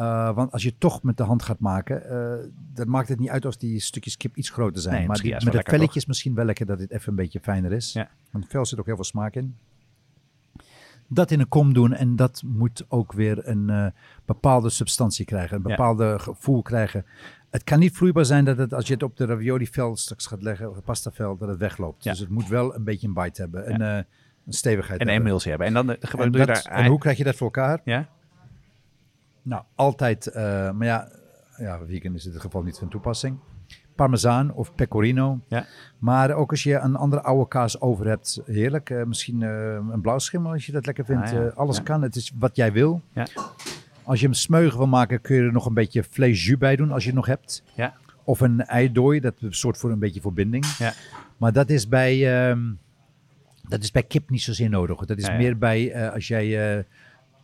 [0.00, 2.34] Uh, want als je toch met de hand gaat maken, uh,
[2.74, 4.94] dan maakt het niet uit als die stukjes kip iets groter zijn.
[4.94, 7.08] Nee, maar die, met wel het lekker, velletje is misschien wel lekker dat het even
[7.08, 7.92] een beetje fijner is.
[7.92, 8.08] Ja.
[8.30, 9.56] Want vel zit ook heel veel smaak in.
[11.08, 13.86] Dat in een kom doen en dat moet ook weer een uh,
[14.24, 16.18] bepaalde substantie krijgen, een bepaalde ja.
[16.18, 17.06] gevoel krijgen.
[17.50, 20.26] Het kan niet vloeibaar zijn dat het, als je het op de ravioli vel straks
[20.26, 22.04] gaat leggen, of het pasta vel, dat het wegloopt.
[22.04, 22.10] Ja.
[22.10, 23.96] Dus het moet wel een beetje een bite hebben, een, uh,
[24.46, 25.24] een stevigheid en hebben.
[25.24, 25.68] een emulsie hebben.
[25.68, 26.62] En, dan en, dat, daar...
[26.62, 27.80] en hoe krijg je dat voor elkaar?
[27.84, 28.08] Ja?
[29.42, 31.08] Nou, altijd, maar ja,
[31.56, 33.38] ja, vegan is in dit geval niet van toepassing.
[33.98, 35.40] Parmezaan of pecorino.
[35.48, 35.66] Ja.
[35.98, 38.90] Maar ook als je een andere oude kaas over hebt, heerlijk.
[38.90, 41.26] Uh, misschien uh, een blauwschimmel als je dat lekker vindt.
[41.26, 41.52] Ah, ja.
[41.54, 43.02] alles kan, het is wat jij wil.
[43.12, 43.26] Ja.
[44.02, 46.92] Als je hem smeugen wil maken, kun je er nog een beetje vleesjus bij doen
[46.92, 47.62] als je het nog hebt.
[47.74, 47.94] Ja.
[48.24, 50.66] Of een eidooi, dat soort voor een beetje verbinding.
[50.78, 50.92] Ja.
[51.36, 52.78] Maar dat is bij, um,
[53.68, 55.04] dat is bij kip niet zozeer nodig.
[55.04, 55.38] Dat is Ja, ja.
[55.38, 56.84] meer bij uh, als jij uh,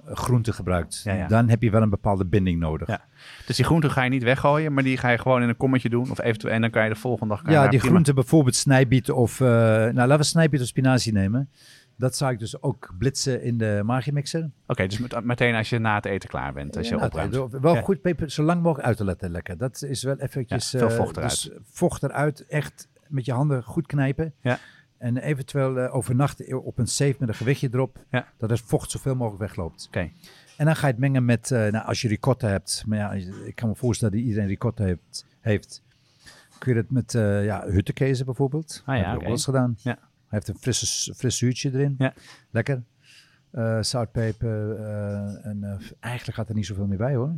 [0.06, 1.00] groente gebruikt.
[1.04, 1.26] Ja, ja.
[1.26, 2.88] Dan heb je wel een bepaalde binding nodig.
[2.88, 3.04] Ja.
[3.46, 5.88] Dus die groente ga je niet weggooien, maar die ga je gewoon in een kommetje
[5.88, 6.10] doen.
[6.10, 7.50] Of eventueel, en dan kan je de volgende dag...
[7.50, 9.40] Ja, die prima- groente bijvoorbeeld snijbiet of...
[9.40, 11.50] Uh, nou, laten we snijbiet of spinazie nemen.
[11.96, 14.40] Dat zou ik dus ook blitsen in de magimixer.
[14.40, 17.32] Oké, okay, dus met, meteen als je na het eten klaar bent, als je opruimt.
[17.32, 19.56] Nou, wel goed peper, zo lang mogelijk uit te laten lekker.
[19.56, 20.70] Dat is wel eventjes...
[20.70, 21.42] Veel vocht uh, eruit.
[21.42, 24.34] Dus vocht eruit, echt met je handen goed knijpen.
[24.40, 24.58] Ja.
[25.04, 28.04] En eventueel uh, overnachten op een safe met een gewichtje erop.
[28.10, 28.26] Ja.
[28.36, 29.86] Dat het vocht zoveel mogelijk wegloopt.
[29.86, 29.98] Oké.
[29.98, 30.12] Okay.
[30.56, 32.84] En dan ga je het mengen met, uh, nou, als je ricotta hebt.
[32.86, 33.12] Maar ja,
[33.44, 35.26] ik kan me voorstellen dat iedereen ricotta heeft.
[35.40, 35.82] heeft
[36.58, 38.82] kun je het met uh, ja, huttenkezen bijvoorbeeld.
[38.86, 39.22] Ah, ja, heb ik okay.
[39.22, 39.76] wel eens gedaan.
[39.78, 39.98] Ja.
[39.98, 39.98] Hij
[40.28, 41.94] heeft een frisse, fris zuurtje erin.
[41.98, 42.14] Ja.
[42.50, 42.82] Lekker.
[43.80, 44.76] Zoutpeper.
[45.42, 47.34] en eigenlijk gaat er niet zoveel meer bij hoor.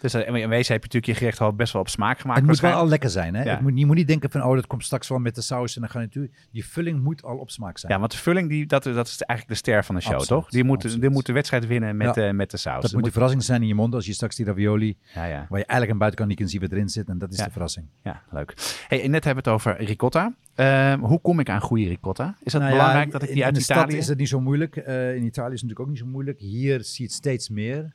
[0.00, 2.38] Dus in wezen heb je natuurlijk je gerecht al best wel op smaak gemaakt.
[2.38, 3.34] Het moet wel al lekker zijn.
[3.34, 3.42] Hè?
[3.42, 3.50] Ja.
[3.50, 5.74] Het moet, je moet niet denken van, oh, dat komt straks wel met de saus
[5.74, 6.34] en dan ga je natuurlijk...
[6.52, 7.92] Die vulling moet al op smaak zijn.
[7.92, 10.42] Ja, want de vulling, die, dat, dat is eigenlijk de ster van de show, Absoluut,
[10.42, 10.50] toch?
[10.50, 12.28] Die moet, die moet de wedstrijd winnen met, Ja.
[12.28, 12.82] uh, met de saus.
[12.82, 14.96] Dat moet de verrassing zijn in je mond als je straks die ravioli...
[15.14, 15.46] Ja, ja.
[15.48, 17.08] waar je eigenlijk aan buitenkant niet kan zien wat erin zit.
[17.08, 17.86] En dat is de verrassing.
[18.02, 18.54] Ja, leuk.
[18.88, 20.34] Hey, net hebben we het over ricotta.
[20.56, 22.36] Uh, hoe kom ik aan goede ricotta?
[22.42, 23.86] Is dat Nou belangrijk dat ik in- die uit in de Italië...
[23.90, 24.76] stad is het niet zo moeilijk.
[24.76, 26.38] Uh, in Italië is het natuurlijk ook niet zo moeilijk.
[26.40, 27.94] Hier zie je het steeds meer.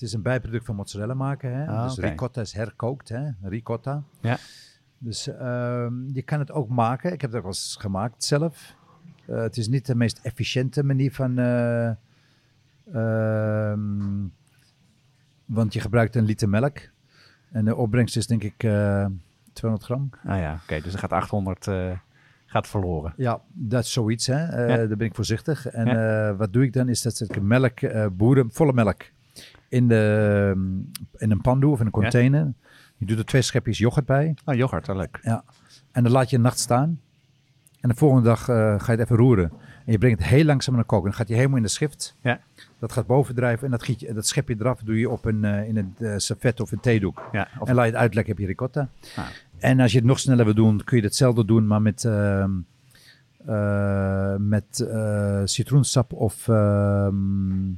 [0.00, 1.54] Het is een bijproduct van mozzarella maken.
[1.56, 1.66] Hè?
[1.66, 3.08] Ah, dus ricotta is herkookt.
[3.08, 3.28] Hè?
[3.42, 4.02] Ricotta.
[4.20, 4.38] Ja.
[4.98, 7.12] Dus ehm, je kan het ook maken.
[7.12, 8.74] Ik heb het ook wel eens gemaakt zelf.
[9.26, 11.38] Uh, het is niet de meest efficiënte manier van...
[11.38, 11.88] Uh,
[12.92, 14.26] ehm,
[15.44, 16.78] want je gebruikt een liter melk.
[17.50, 19.06] En de opbrengst is denk ik uh,
[19.52, 20.10] 200 gram.
[20.24, 20.80] Ah ja, oké.
[20.80, 21.92] Dus er gaat 800 uh,
[22.46, 23.12] gaat verloren.
[23.16, 24.26] Ja, dat is zoiets.
[24.26, 24.66] Hè.
[24.66, 24.76] Ja.
[24.76, 25.66] Daar ben ik voorzichtig.
[25.66, 26.34] En Ja.
[26.34, 26.88] wat doe ik dan?
[26.88, 27.80] Is dat ik melk,
[28.16, 29.10] boeren, volle melk
[29.70, 30.52] in, de,
[31.16, 32.52] in een pan doe of in een container.
[32.96, 34.34] Je doet er twee schepjes yoghurt bij.
[34.44, 35.18] Oh, yoghurt, wel leuk.
[35.22, 35.44] Ja.
[35.92, 37.00] En dan laat je een nacht staan.
[37.80, 39.52] En de volgende dag uh, ga je het even roeren.
[39.86, 41.04] En je brengt het heel langzaam naar koken.
[41.04, 42.16] Dan gaat hij helemaal in de schrift.
[42.22, 42.40] Ja.
[42.78, 43.64] Dat gaat bovendrijven.
[43.64, 44.80] En dat, giet je, dat schep je eraf.
[44.80, 47.28] doe je op een, uh, in een uh, servet of een theedoek.
[47.32, 48.88] Ja, of- En laat je het uitlekken, heb je ricotta.
[49.16, 49.24] Ah.
[49.58, 52.04] En als je het nog sneller wil doen, kun je hetzelfde doen, maar met,
[53.48, 57.14] uh, eh, met eh, citroensap of, ehm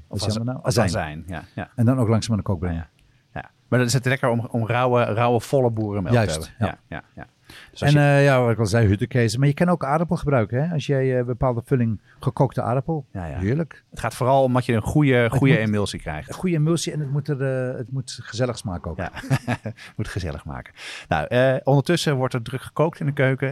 [0.08, 0.58] wat is az- het nou?
[0.62, 0.86] azijn.
[0.86, 1.24] azijn.
[1.26, 1.68] Ja, ja.
[1.76, 2.88] En dan ook langzaam aan de kook brengen.
[3.34, 3.50] Ja.
[3.68, 6.78] Maar dan is het lekker om, om rauwe, rauwe, volle boerenmelk Juist, te hebben.
[6.88, 6.96] ja.
[6.96, 7.26] Ja, ja, ja.
[7.72, 9.38] Dus En je- eh, ja, wat ik al zei, huttenkezen.
[9.38, 10.64] Maar je kan ook aardappel gebruiken.
[10.64, 10.72] Hè?
[10.74, 13.06] Als jij eh, bepaalde vulling gekookte aardappel.
[13.12, 13.38] Ja, ja.
[13.38, 13.84] Heerlijk.
[13.90, 16.28] het gaat vooral om dat je een goede, goede moet- emulsie krijgt.
[16.28, 18.96] Een goede emulsie en het moet, er, eh, het moet gezellig smaken ook.
[18.96, 19.10] Ja,
[19.96, 20.74] moet gezellig maken.
[21.08, 23.48] Nou, ondertussen wordt er druk gekookt in de keuken.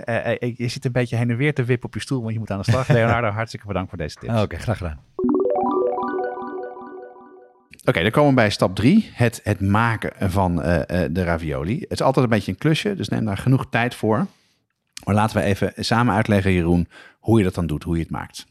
[0.56, 2.50] Je zit een beetje heen en weer te wippen op je stoel, want je moet
[2.50, 2.88] aan de slag.
[2.98, 4.42] Leonardo, hartstikke bedankt voor deze tips.
[4.42, 4.98] Oké, graag gedaan.
[7.84, 9.10] Oké, dan komen we bij stap drie.
[9.12, 11.80] Het, het maken van eh, eh, de ravioli.
[11.80, 14.26] Het is altijd een beetje een klusje, dus neem daar genoeg tijd voor.
[15.04, 18.10] Maar laten we even samen uitleggen, Jeroen, hoe je dat dan doet, hoe je het
[18.10, 18.46] maakt.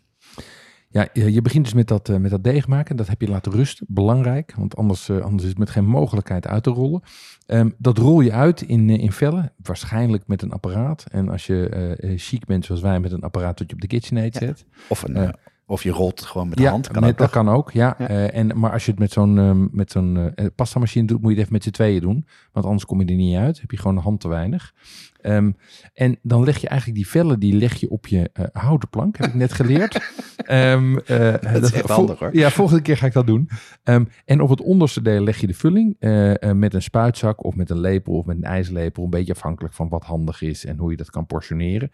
[0.92, 2.96] Ja, je begint dus met dat, eh, met dat deeg maken.
[2.96, 3.86] Dat heb je laten rusten.
[3.90, 7.02] Belangrijk, want anders, anders is het met geen mogelijkheid uit te rollen.
[7.46, 11.06] Ehm, dat rol je uit in, in vellen, waarschijnlijk met een apparaat.
[11.12, 14.36] En als je chic bent zoals wij, met een apparaat dat je op de KitchenAid
[14.36, 14.66] zet.
[14.88, 15.36] Of, een,
[15.70, 16.88] of je rolt gewoon met de ja, hand.
[16.88, 17.96] Kan met- ook dat kan ook, ja.
[17.98, 18.08] Ja.
[18.08, 21.22] Eh, en, maar als je het met zo'n ehm, met zo'n eh, pasta machine doet,
[21.22, 22.26] moet je het even met z'n tweeën doen.
[22.52, 23.62] Want anders kom je er niet uit.
[23.62, 24.74] Heb je gewoon de hand te weinig.
[25.22, 25.52] Ehm,
[25.94, 29.18] en dan leg je eigenlijk die vellen, die leg je op je eh, houten plank,
[29.18, 29.98] heb ik net geleerd.
[30.46, 32.30] Ehm, eh, Dat is echt handig, hoor.
[32.36, 33.50] Ja, volgende keer ga ik dat doen.
[33.84, 37.56] Ehm, en op het onderste deel leg je de vulling eh, met een spuitzak of
[37.56, 39.04] met een lepel of met een ijslepel.
[39.04, 41.92] Een beetje afhankelijk van wat handig is en hoe je dat kan portioneren.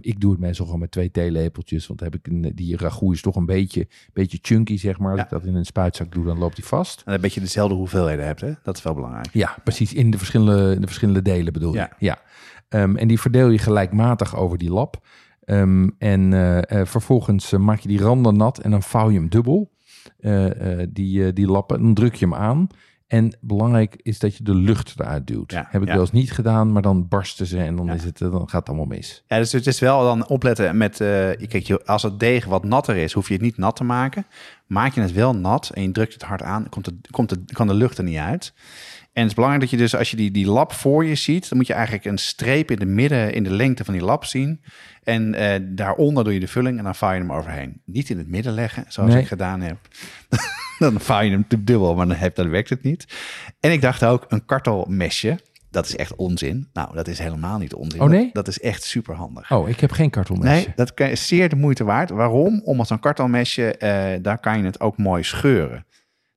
[0.00, 3.20] Ik doe het meestal gewoon met twee theelepeltjes, want heb ik een, die ragout is
[3.22, 5.10] toch een beetje, beetje chunky, zeg maar.
[5.10, 5.24] Als Ja.
[5.24, 7.02] ik dat in een spuitzak doe, dan loopt die vast.
[7.04, 8.52] En dat je dezelfde hoeveelheden hebt, hè?
[8.62, 9.28] Dat is wel belangrijk.
[9.32, 9.92] Ja, precies.
[9.94, 11.78] In de verschillende, in de verschillende delen bedoel je.
[11.78, 11.90] Ja.
[11.98, 12.18] Ja.
[12.68, 15.00] Ehm, en die verdeel je gelijkmatig over die lap.
[15.44, 19.18] Ehm, en eh, eh, vervolgens eh, maak je die randen nat en dan vouw je
[19.18, 19.74] hem dubbel.
[20.88, 21.82] Die, die lappen.
[21.82, 22.66] Dan druk je hem aan.
[23.06, 25.52] En belangrijk is dat je de lucht eruit duwt.
[25.52, 25.92] Ja, Heb ik ja.
[25.94, 27.92] wel eens niet gedaan, maar dan barsten ze en dan, Ja.
[27.92, 29.24] is het, dan gaat het allemaal mis.
[29.26, 30.96] Ja, dus het is wel dan opletten met...
[30.96, 34.26] kijk, als het deeg wat natter is, hoef je het niet nat te maken.
[34.66, 37.52] Maak je het wel nat en je drukt het hard aan, komt het, komt het,
[37.52, 38.52] kan de lucht er niet uit.
[39.16, 41.48] En het is belangrijk dat je dus, als je die, die lap voor je ziet...
[41.48, 44.24] dan moet je eigenlijk een streep in de midden, in de lengte van die lap
[44.24, 44.62] zien.
[45.02, 47.80] En eh, daaronder doe je de vulling en dan vouw je hem overheen.
[47.84, 49.20] Niet in het midden leggen, zoals Nee.
[49.22, 49.76] ik gedaan heb.
[50.78, 53.06] dan vouw je hem te dubbel, maar dan, heb, dan werkt het niet.
[53.60, 55.38] En ik dacht ook, een kartelmesje...
[55.70, 56.68] Dat is echt onzin.
[56.72, 58.00] Nou, dat is helemaal niet onzin.
[58.00, 58.24] Oh, nee?
[58.24, 59.50] Dat, dat is echt super handig.
[59.50, 60.66] Oh, ik heb geen kartelmesje.
[60.76, 62.10] Nee, dat is zeer de moeite waard.
[62.10, 62.60] Waarom?
[62.64, 65.85] Omdat zo'n kartelmesje, eh, daar kan je het ook mooi scheuren.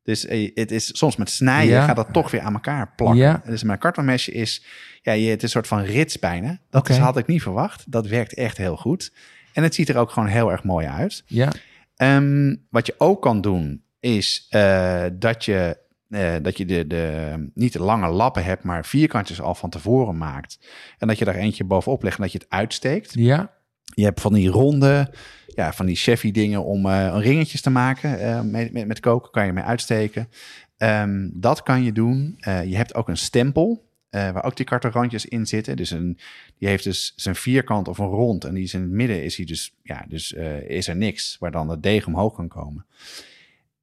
[0.09, 1.85] Dus eh, het is soms met snijden Ja.
[1.85, 3.19] gaat dat toch weer aan elkaar plakken.
[3.19, 3.41] Ja.
[3.45, 4.65] Dus mijn kartelmesje is,
[5.01, 6.59] ja, je, het is een soort van rits bijna.
[6.69, 7.91] Dat is, had ik niet verwacht.
[7.91, 9.13] Dat werkt echt heel goed.
[9.53, 11.23] En het ziet er ook gewoon heel erg mooi uit.
[11.25, 11.51] Ja,
[11.95, 15.77] Ehm, wat je ook kan doen, is eh, dat je,
[16.09, 20.17] eh, dat je de, de, niet de lange lappen hebt, maar vierkantjes al van tevoren
[20.17, 20.59] maakt.
[20.97, 23.13] En dat je daar eentje bovenop legt en dat je het uitsteekt.
[23.13, 23.57] ja.
[23.93, 25.13] Je hebt van die ronde,
[25.59, 28.19] ja, van die chefy dingen om eh, ringetjes te maken.
[28.19, 30.29] eh, met, met, met koken kan je mee uitsteken.
[30.77, 32.35] Ehm, dat kan je doen.
[32.39, 33.87] Eh, je hebt ook een stempel.
[34.09, 35.77] waar ook die kartelrandjes in zitten.
[35.77, 36.17] Dus een,
[36.57, 38.43] die heeft dus zijn vierkant of een rond.
[38.43, 40.31] En die is in het midden is hij dus, ja, dus
[40.67, 41.37] is er niks.
[41.39, 42.85] Waar dan het deeg omhoog kan komen.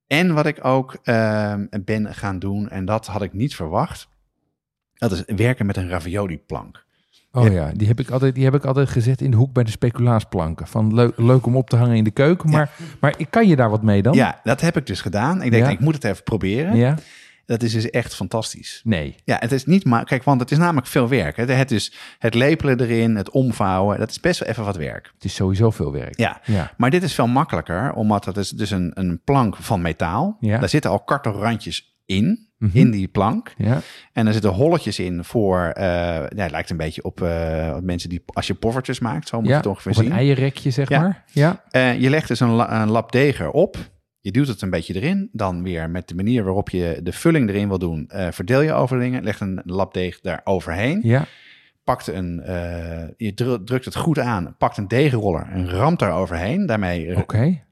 [0.07, 4.09] En wat ik ook ehm, ben gaan doen, en dat had ik niet verwacht.
[4.95, 6.86] Dat is werken met een ravioli plank.
[7.37, 9.65] Oh ja, die, heb ik altijd, die heb ik altijd gezet in de hoek bij
[9.65, 10.67] de speculaasplanken.
[10.67, 12.71] Van leuk, leuk om op te hangen in de keuken, maar,
[13.01, 14.15] maar ik- kan je daar wat mee dan?
[14.15, 15.43] Ja, dat heb ik dus gedaan.
[15.43, 15.71] Ik denk, Ja.
[15.71, 16.77] ik moet het even proberen.
[16.77, 16.95] Ja?
[17.47, 18.81] Dat is dus echt fantastisch.
[18.85, 19.15] Nee.
[19.25, 20.05] Ja, het is niet maar.
[20.05, 21.37] Kijk, want het is namelijk veel werk.
[21.37, 23.99] Het, het, is het lepelen erin, het omvouwen.
[23.99, 25.11] Dat is best wel even wat werk.
[25.15, 26.19] Het is sowieso veel werk.
[26.19, 26.41] Ja.
[26.45, 26.73] Ja.
[26.77, 30.37] Maar dit is veel makkelijker, omdat het is dus een, een plank van metaal.
[30.41, 30.59] Ja.
[30.59, 32.77] Daar zitten al kartelrandjes in, Mhm.
[32.79, 33.53] in die plank.
[33.57, 33.81] Ja.
[34.13, 35.85] En er zitten holletjes in voor, eh,
[36.15, 39.49] ja, het lijkt een beetje op eh, mensen die, als je poffertjes maakt, zo moet
[39.49, 40.13] je het ongeveer Of een zien.
[40.13, 41.01] eierrekje, zeg Ja.
[41.01, 41.25] maar.
[41.33, 41.63] Ja.
[41.71, 43.77] Eh, je legt dus een, la- een lap deeg erop.
[44.21, 45.29] Je duwt het een beetje erin.
[45.33, 48.99] Dan weer met de manier waarop je de vulling erin wil doen, verdeel je over
[48.99, 49.25] dingen.
[49.25, 51.01] Legt een lap deeg daar overheen.
[51.03, 51.25] Ja.
[51.85, 52.43] Pakt een,
[53.17, 54.55] je dru- drukt het goed aan.
[54.59, 56.67] Pakt een deegroller en ramt daar overheen.
[56.67, 57.25] Daarmee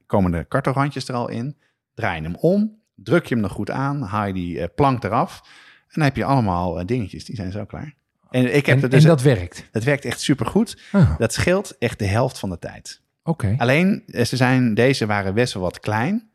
[0.05, 1.55] komen de kartelrandjes er al in.
[1.93, 2.83] Draai je hem om.
[2.95, 4.01] Druk je hem nog goed aan.
[4.01, 5.41] Haal je die eh, plank eraf.
[5.79, 7.25] En dan heb je allemaal eh, dingetjes.
[7.25, 7.93] Die zijn zo klaar.
[8.29, 9.03] En ik heb En, dus.
[9.03, 9.69] en dat werkt.
[9.71, 10.81] Het werkt echt supergoed.
[10.91, 13.01] Ah, Dat scheelt echt de helft van de tijd.
[13.23, 13.55] Oké.
[13.57, 16.29] Alleen, eh, ze zijn, deze waren best wel wat klein.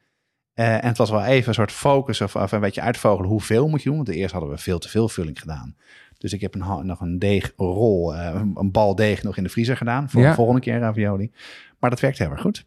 [0.55, 3.83] En het was wel even een soort focus of, of een beetje uitvogelen hoeveel moet
[3.83, 3.97] je doen.
[3.97, 5.77] Want eerst hadden we veel te veel vulling gedaan.
[6.19, 9.49] Dus ik heb een, nog een deegrol, eh, een, een bal deeg nog in de
[9.49, 10.11] vriezer gedaan.
[10.11, 10.29] Voor Ja.
[10.29, 11.33] de volgende keer ravioli.
[11.79, 12.65] Maar dat werkt heel erg goed.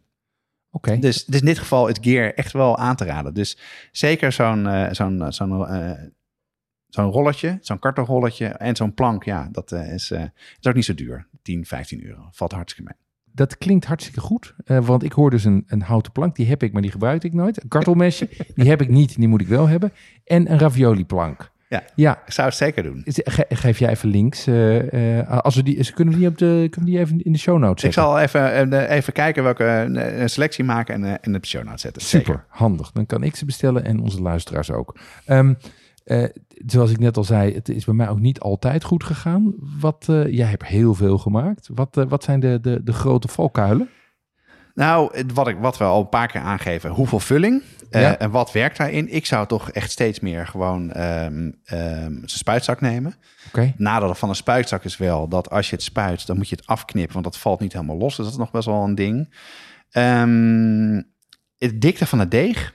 [1.00, 3.34] Dus, dus in dit geval het gear echt wel aan te raden.
[3.34, 3.58] Dus
[3.92, 5.90] zeker zo'n eh, zo'n zo'n eh,
[6.88, 9.24] zo'n rolletje, zo'n kartonrolletje en zo'n plank.
[9.24, 10.22] Ja, dat eh, is, eh,
[10.60, 11.26] is ook niet zo duur.
[11.42, 12.28] 10, 15 euro.
[12.30, 12.98] Valt hartstikke mee.
[13.32, 14.54] dat klinkt hartstikke goed.
[14.64, 16.36] eh, want ik hoor dus een, een houten plank.
[16.36, 17.62] Die heb ik, maar die gebruik ik nooit.
[17.62, 18.28] Een kartelmesje.
[18.54, 19.16] die heb ik niet.
[19.16, 19.92] Die moet ik wel hebben.
[20.24, 21.52] En een ravioli plank.
[21.74, 21.82] Ja.
[21.94, 22.22] Ja.
[22.26, 23.02] Ik zou het zeker doen.
[23.04, 24.46] Ge- geef jij even links.
[24.46, 27.32] eh, eh, als we die, kunnen we die op de, kunnen we die even in
[27.32, 28.02] de show notes Ik zetten?
[28.02, 32.02] zal even, eh, even kijken welke een selectie maken en, en de show notes zetten.
[32.02, 32.44] Super, Zeker.
[32.48, 32.92] handig.
[32.92, 34.98] Dan kan ik ze bestellen en onze luisteraars ook.
[35.26, 35.54] Ehm,
[36.04, 36.24] eh,
[36.66, 39.54] zoals ik net al zei, het is bij mij ook niet altijd goed gegaan.
[39.80, 41.68] Wat, jij hebt heel veel gemaakt.
[41.74, 43.88] Wat, wat zijn de, de, de grote valkuilen?
[44.74, 48.52] Nou, wat, ik, wat we al een paar keer aangeven, hoeveel vulling eh, en wat
[48.52, 49.14] werkt daarin?
[49.14, 50.90] Ik zou toch echt steeds meer gewoon
[51.64, 53.14] zijn spuitzak nemen.
[53.46, 56.56] Oké, Nadeel van een spuitzak is wel dat als je het spuit, dan moet je
[56.56, 58.16] het afknippen, want dat valt niet helemaal los.
[58.16, 59.34] Dus dat is nog best wel een ding.
[59.90, 61.02] Ehm
[61.58, 62.74] het dikte van het deeg.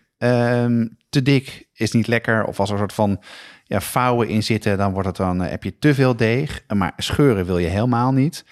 [1.09, 2.45] Te dik is niet lekker.
[2.45, 3.21] Of als er een soort van
[3.63, 6.63] ja, vouwen in zitten, dan wordt het dan, eh, heb je te veel deeg.
[6.67, 8.45] Maar scheuren wil je helemaal niet.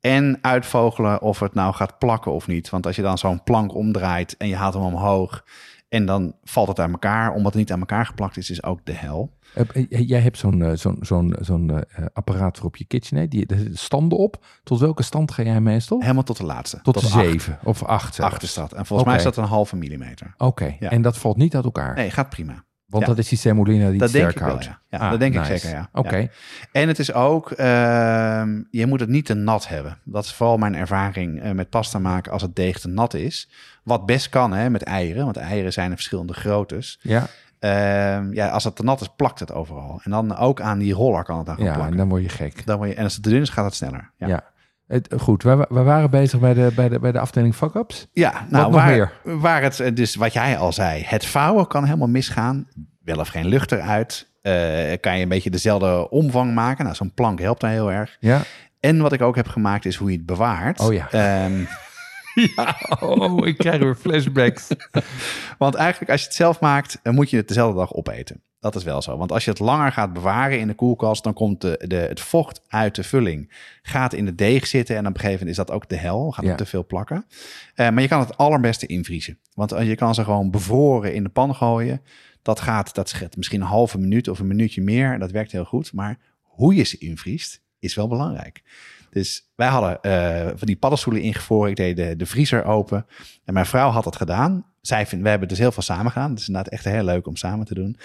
[0.00, 2.70] En uitvogelen of het nou gaat plakken of niet.
[2.70, 5.44] Want als je dan zo'n plank omdraait en je haalt hem omhoog...
[5.88, 7.32] en dan valt het uit elkaar.
[7.32, 9.36] Omdat het niet aan elkaar geplakt is, is ook de hel.
[9.54, 13.30] Eh, eh, jij hebt zo'n eh, zo'n zo'n zo'n apparaat voor op je KitchenAid.
[13.30, 14.44] Die, standen op.
[14.62, 16.00] Tot welke stand ga jij meestal?
[16.00, 16.80] Helemaal tot de laatste.
[16.82, 17.12] Tot, de acht.
[17.12, 18.14] zeven of acht.
[18.14, 18.32] zelfs.
[18.32, 18.72] Acht is dat.
[18.72, 20.34] En volgens mij is dat een halve millimeter.
[20.36, 20.90] Oké, Ja.
[20.90, 21.94] en dat valt niet uit elkaar.
[21.94, 22.64] Nee, gaat prima.
[22.88, 23.08] Want ja.
[23.10, 24.64] dat is die semolina die Dat het sterk wel, houdt.
[24.64, 24.78] ja.
[24.90, 25.88] Ja, Ah, dat denk ik zeker, ja.
[25.92, 26.28] Oké.
[26.72, 29.98] En het is ook, ehm, je moet het niet te nat hebben.
[30.04, 33.48] Dat is vooral mijn ervaring eh, met pasta maken als het deeg te nat is.
[33.82, 36.98] Wat best kan hè, met eieren, want eieren zijn in verschillende groottes.
[37.02, 37.26] ja,
[37.58, 40.00] Ehm, ja, als het te nat is, plakt het overal.
[40.04, 42.28] En dan ook aan die roller kan het dan gaan ja en dan word je
[42.28, 42.66] gek.
[42.66, 44.10] Dan word je, en als het te dun is, gaat het sneller.
[44.16, 44.44] Ja, Ja.
[44.88, 44.94] Ja.
[44.94, 48.06] Het, goed, we, we waren bezig bij de, bij de, bij de afdeling fuck-ups.
[48.48, 49.12] nou, nog waar, meer?
[49.22, 52.68] waar het, eh, dus wat jij al zei, het vouwen kan helemaal misgaan.
[53.04, 54.28] Wel of geen lucht eruit.
[54.42, 56.84] Eh, kan je een beetje dezelfde omvang maken.
[56.84, 58.16] Nou, zo'n plank helpt daar heel erg.
[58.20, 58.42] Ja.
[58.80, 60.80] En wat ik ook heb gemaakt is hoe je het bewaart.
[60.80, 61.10] Oh ja.
[61.10, 61.64] Ehm,
[62.56, 62.76] ja.
[63.00, 64.68] Oh, ik krijg weer flashbacks.
[65.58, 68.42] want eigenlijk als je het zelf maakt, dan moet je het dezelfde dag opeten.
[68.60, 69.16] Dat is wel zo.
[69.16, 72.20] Want als je het langer gaat bewaren in de koelkast, dan komt de, de, het
[72.20, 73.52] vocht uit de vulling,
[73.82, 74.96] gaat in de deeg zitten.
[74.96, 76.50] En op een gegeven moment is dat ook de hel, gaat Ja.
[76.50, 77.26] er te veel plakken.
[77.74, 79.38] Eh, maar je kan het allerbeste invriezen.
[79.54, 82.02] Want eh, je kan ze gewoon bevroren in de pan gooien.
[82.42, 85.18] Dat gaat, dat scheelt misschien een halve minuut of een minuutje meer.
[85.18, 85.92] Dat werkt heel goed.
[85.92, 88.62] Maar hoe je ze invriest, is wel belangrijk.
[89.10, 91.70] Dus wij hadden eh, van die paddenstoelen ingevroren.
[91.70, 93.06] Ik deed de, de vriezer open.
[93.44, 94.66] En mijn vrouw had het gedaan.
[94.80, 96.30] Zij vindt, we hebben dus heel veel samen gedaan.
[96.30, 97.98] Het is inderdaad echt heel leuk om samen te doen.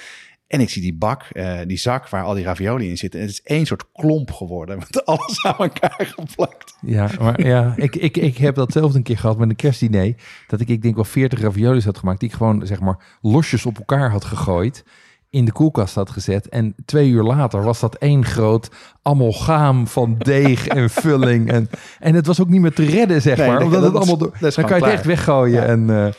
[0.53, 3.19] En ik zie die bak, eh, die zak waar al die ravioli in zitten.
[3.19, 4.77] En het is één soort klomp geworden.
[4.79, 6.77] Met alles aan elkaar geplakt.
[6.81, 10.13] Ja, maar ja, ik, ik, ik heb dat zelf een keer gehad met een kerstdiner.
[10.47, 12.19] Dat ik, ik denk wel 40 raviolis had gemaakt.
[12.19, 14.83] Die ik gewoon, zeg maar, losjes op elkaar had gegooid.
[15.29, 16.49] In de koelkast had gezet.
[16.49, 18.69] En twee uur later was dat één groot
[19.01, 21.51] amalgaam van deeg en vulling.
[21.51, 23.55] En, en het was ook niet meer te redden, zeg Nee, maar.
[23.59, 25.61] dat- Omdat dat het allemaal door, dan kan je het echt weggooien.
[25.61, 25.65] Ja.
[25.65, 26.13] En,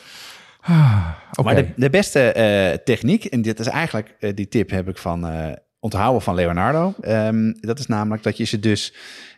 [0.61, 1.07] ah,
[1.43, 4.97] Maar de, de beste eh, techniek, en dit is eigenlijk, eh, die tip heb ik
[4.97, 6.93] van eh, onthouden van Leonardo.
[7.01, 8.93] Ehm, dat is namelijk dat je ze dus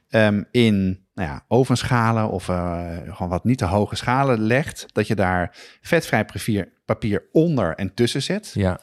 [0.09, 4.85] ehm, in nou ja, ovenschalen of gewoon wat niet te hoge schalen legt.
[4.91, 8.51] Dat je daar vetvrij papier, papier onder en tussen zet.
[8.53, 8.79] Ja,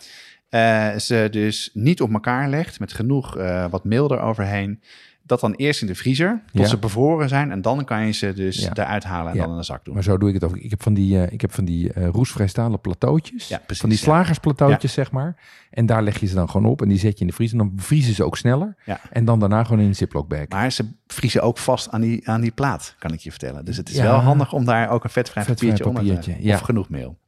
[0.99, 3.35] ze dus niet op elkaar legt met genoeg
[3.71, 4.83] wat meel eroverheen.
[5.27, 6.67] Dat dan eerst in de vriezer tot Ja.
[6.69, 7.51] ze bevroren zijn.
[7.51, 8.71] En dan kan je ze dus Ja.
[8.75, 9.43] eruit halen en Ja.
[9.43, 9.95] dan in een zak doen.
[9.95, 10.57] maar zo doe ik het ook.
[10.57, 13.47] Ik heb van die, eh, ik heb van die eh roesvrij stalen plateautjes.
[13.47, 15.37] Precies, van die slagersplateautjes, zeg maar.
[15.71, 16.83] En daar leg je ze dan gewoon op.
[16.83, 17.59] En die zet je in de vriezer.
[17.61, 18.77] En dan vriezen ze ook sneller.
[19.11, 20.49] En dan daarna gewoon in een ziploc bag.
[20.49, 23.65] Maar ze vriezen ook vast aan die, aan die plaat, kan ik je vertellen.
[23.65, 26.49] Dus het is wel handig om daar ook een vetvrij, Vetvrij papiertje, onder te papiertje,
[26.49, 26.55] ja.
[26.55, 27.19] Of genoeg meel.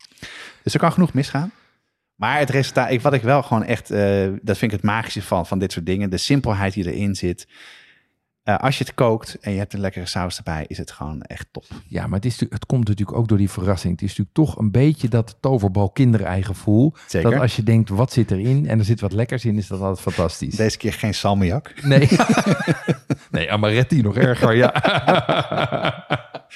[0.63, 1.51] Dus er kan genoeg misgaan.
[2.15, 5.47] Maar het resultaat, wat ik wel gewoon echt, eh, dat vind ik het magische van,
[5.47, 6.11] van dit soort dingen.
[6.11, 7.49] De simpelheid die erin zit.
[8.47, 11.23] Eh, als je het kookt en je hebt een lekkere saus erbij, is het gewoon
[11.23, 11.65] echt top.
[11.87, 13.93] Ja, maar het, is, het komt natuurlijk ook door die verrassing.
[13.93, 16.95] Het is natuurlijk toch een beetje dat toverbal kinderei gevoel.
[17.07, 17.31] Zeker.
[17.31, 18.69] Dat als je denkt, wat zit erin?
[18.69, 20.57] En er zit wat lekkers in, is dat altijd fantastisch.
[20.57, 21.75] Deze keer geen salmiak.
[21.83, 22.09] Nee.
[23.31, 24.73] nee, amaretti nog erger, ja.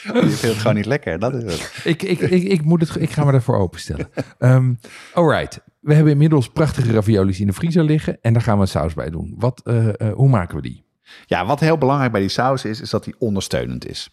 [0.02, 1.80] Je vindt het gewoon niet lekker, dat is het.
[1.84, 4.08] ik, ik, ik, ik, moet het, ik ga me ervoor openstellen.
[4.38, 4.78] Um,
[5.14, 5.60] alright.
[5.80, 8.18] We hebben inmiddels prachtige raviolis in de vriezer liggen.
[8.20, 9.34] En daar gaan we een saus bij doen.
[9.38, 10.88] Wat, eh, eh, hoe maken we die?
[11.26, 14.10] Ja, wat heel belangrijk bij die saus is, is dat die ondersteunend is.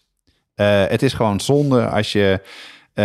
[0.58, 2.40] Eh, het is gewoon zonde als je,
[2.94, 3.04] eh,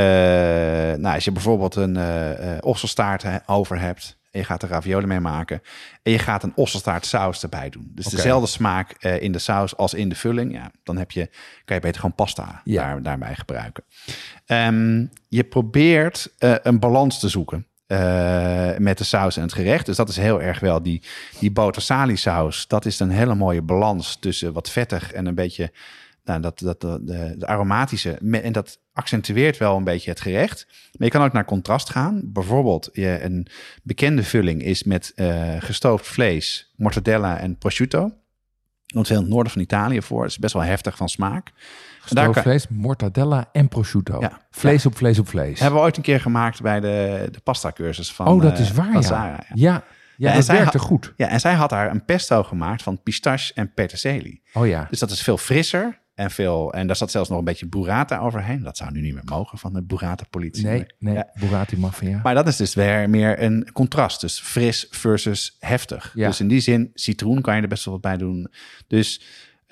[0.99, 5.19] nou, als je bijvoorbeeld een eh, osselstaart over hebt en je gaat er ravioli mee
[5.19, 5.61] maken
[6.03, 7.91] en je gaat een osselstaart saus erbij doen.
[7.95, 10.53] Dus dezelfde smaak in de saus als in de vulling.
[10.53, 11.29] Ja, dan heb je,
[11.65, 12.83] kan je beter gewoon pasta Ja.
[12.83, 13.83] daar, daarbij gebruiken.
[14.45, 17.67] Ehm, je probeert een balans te zoeken.
[17.93, 19.85] Eh, met de saus en het gerecht.
[19.85, 21.01] Dus dat is heel erg wel die,
[21.39, 21.81] die boter
[22.15, 22.67] saus.
[22.67, 25.71] Dat is een hele mooie balans tussen wat vettig en een beetje
[26.25, 26.99] Nou, dat, dat, de,
[27.37, 30.65] de, aromatische, en dat accentueert wel een beetje het gerecht.
[30.67, 32.21] Maar je kan ook naar contrast gaan.
[32.23, 33.47] Bijvoorbeeld, je, een
[33.83, 38.11] bekende vulling is met eh, gestoofd vlees, mortadella en prosciutto.
[38.93, 40.21] Komt veel in het noorden van Italië voor.
[40.21, 41.51] Het is best wel heftig van smaak.
[42.13, 44.19] Kan- vlees, mortadella en prosciutto.
[44.19, 44.41] Ja.
[44.51, 45.59] Vlees op vlees op vlees.
[45.59, 48.59] hebben we ooit een keer gemaakt bij de, de pasta cursus van oh, dat eh,
[48.59, 49.01] is waar, ja.
[49.01, 49.45] Sarah, ja.
[49.53, 49.83] ja.
[50.17, 51.13] Ja, en dat zij werkte had- goed.
[51.17, 54.41] Ja, en zij had daar een pesto gemaakt van pistache en peterselie.
[54.53, 54.87] Oh ja.
[54.89, 56.73] Dus dat is veel frisser en veel.
[56.73, 58.63] En daar zat zelfs nog een beetje burrata overheen.
[58.63, 60.65] Dat zou nu niet meer mogen van de burrata-politie.
[60.65, 61.29] Nee, nee, Ja.
[61.39, 62.19] Burrati Mafia.
[62.23, 64.21] Maar dat is dus weer meer een contrast.
[64.21, 66.11] Dus fris versus heftig.
[66.15, 66.27] Ja.
[66.27, 68.51] Dus in die zin, citroen kan je er best wel wat bij doen.
[68.87, 69.21] Dus,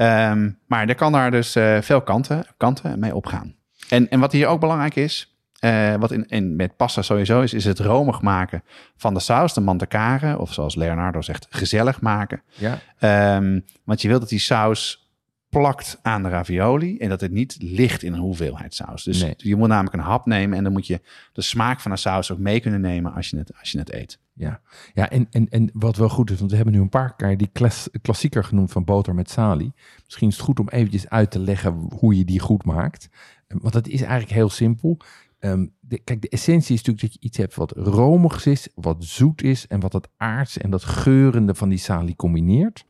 [0.06, 3.56] ehm, maar er kan daar dus eh, veel kanten, kanten mee opgaan.
[3.90, 7.54] En, en wat hier ook belangrijk is, eh, wat in, in, met pasta sowieso is,
[7.54, 8.64] is het romig maken
[8.98, 10.40] van de saus, de mantecare.
[10.40, 12.42] Of zoals Leonardo zegt, gezellig maken.
[12.54, 15.10] Ja, Ehm, want je wilt dat die saus
[15.50, 19.04] plakt aan de ravioli en dat het niet ligt in een hoeveelheid saus.
[19.04, 19.34] Dus Nee.
[19.38, 21.02] je moet namelijk een hap nemen en dan moet je
[21.34, 23.94] de smaak van de saus ook mee kunnen nemen als je het, als je het
[23.94, 24.20] eet.
[24.42, 24.62] Ja.
[24.94, 27.38] ja en, en, en wat wel goed is, want we hebben nu een paar keer
[27.38, 29.74] die klas, klassieker genoemd van boter met salie.
[30.04, 33.10] Misschien is het goed om eventjes uit te leggen hoe je die goed maakt.
[33.48, 34.98] Eh, Want dat is eigenlijk heel simpel.
[35.40, 35.66] Ehm,
[36.04, 39.68] kijk, de essentie is natuurlijk dat je iets hebt wat romig is, wat zoet is
[39.68, 42.86] en wat het aards en dat geurende van die salie combineert.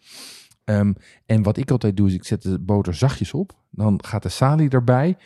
[0.63, 0.93] Ehm,
[1.25, 3.53] en wat ik altijd doe, is ik zet de boter zachtjes op.
[3.69, 5.17] Dan gaat de salie erbij.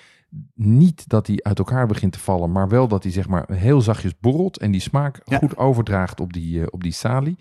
[0.54, 3.82] Niet dat die uit elkaar begint te vallen, maar wel dat die zeg maar heel
[3.82, 5.38] zachtjes borrelt en die smaak Ja.
[5.38, 7.38] goed overdraagt op die, eh, op die salie.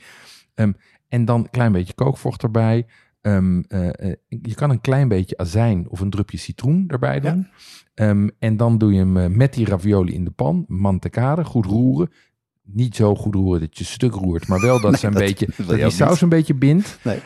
[0.55, 0.73] Ehm,
[1.09, 2.87] en dan een klein beetje kookvocht erbij.
[3.21, 7.31] Ehm, eh, eh, je kan een klein beetje azijn of een drupje citroen erbij Ja.
[7.33, 7.47] doen.
[7.95, 12.11] Ehm, en dan doe je hem met die ravioli in de pan, mantecade, goed roeren.
[12.63, 15.23] Niet zo goed roeren dat je stuk roert, maar wel dat Nee, ze een dat
[15.23, 16.21] beetje dat die saus niet.
[16.21, 16.99] een beetje bindt.
[17.05, 17.19] Nee.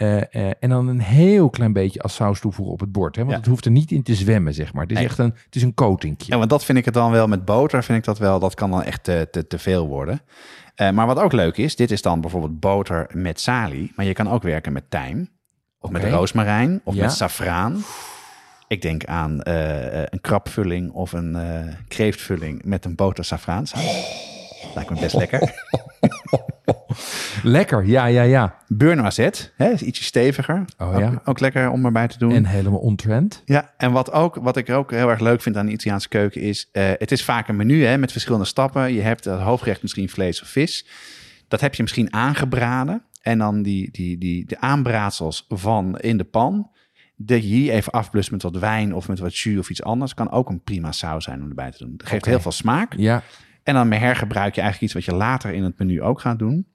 [0.00, 3.16] Eh, eh, en dan een heel klein beetje als saus toevoegen op het bord.
[3.16, 3.20] Hè?
[3.22, 3.40] Want Ja.
[3.40, 4.82] het hoeft er niet in te zwemmen, zeg maar.
[4.82, 5.06] Het is Nee.
[5.06, 6.32] echt een, het is een coatingje.
[6.32, 8.54] Ja, want dat vind ik het dan wel met boter, vind ik dat wel, dat
[8.54, 10.20] kan dan echt te, te, te veel worden.
[10.74, 14.12] Eh, maar wat ook leuk is, dit is dan bijvoorbeeld boter met salie, maar je
[14.12, 15.28] kan ook werken met tijm,
[15.78, 17.02] of met roosmarijn, of Ja.
[17.02, 17.82] met saffraan.
[18.68, 21.36] Ik denk aan een krabvulling of een
[21.88, 23.82] kreeftvulling met een boter saffraansaus.
[24.74, 25.40] Lijkt me best lekker.
[27.42, 28.56] Lekker, ja, ja, ja.
[28.66, 30.64] Beurre noisette, hè, is ietsje steviger.
[30.78, 31.22] Oh, ja.
[31.24, 32.32] ook lekker om erbij te doen.
[32.32, 33.42] En helemaal ontrend.
[33.44, 36.40] Ja, en wat, ook, wat ik ook heel erg leuk vind aan de Italiaanse keuken
[36.40, 36.68] is...
[36.72, 38.92] eh, het is vaak een menu hè, met verschillende stappen.
[38.92, 40.86] Je hebt het hoofdgerecht misschien vlees of vis.
[41.48, 43.02] Dat heb je misschien aangebraden.
[43.22, 46.70] En dan die, die, die, de aanbraadsels van in de pan...
[47.16, 50.14] dat je die even afblust met wat wijn of met wat jus of iets anders...
[50.14, 51.94] kan ook een prima saus zijn om erbij te doen.
[52.04, 52.94] Geeft heel veel smaak.
[52.96, 53.22] Ja.
[53.62, 56.66] En dan hergebruik je eigenlijk iets wat je later in het menu ook gaat doen.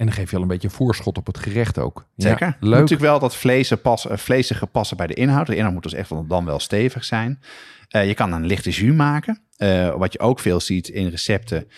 [0.00, 2.06] En dan geef je al een beetje voorschot op het gerecht ook.
[2.14, 2.46] Ja, Zeker.
[2.46, 2.80] Moet leuk.
[2.80, 5.46] natuurlijk wel dat vlezen pas, eh, vleesige passen bij de inhoud.
[5.46, 7.40] De inhoud moet dus echt dan wel stevig zijn.
[7.88, 9.40] Eh, je kan een lichte jus maken.
[9.56, 11.68] Eh, wat je ook veel ziet in recepten.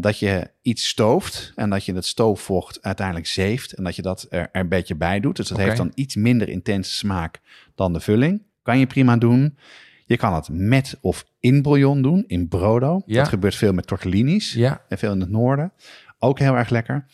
[0.00, 3.72] dat je iets stooft en dat je het stoofvocht uiteindelijk zeeft.
[3.72, 5.36] En dat je dat er, er een beetje bij doet.
[5.36, 7.40] Dus dat heeft dan iets minder intense smaak
[7.74, 8.42] dan de vulling.
[8.62, 9.58] Kan je prima doen.
[10.06, 13.02] Je kan het met of in bouillon doen, in brodo.
[13.06, 13.16] Ja.
[13.16, 14.52] Dat gebeurt veel met tortellinis.
[14.52, 15.72] Ja, En veel in het noorden.
[16.18, 17.06] Ook heel erg lekker.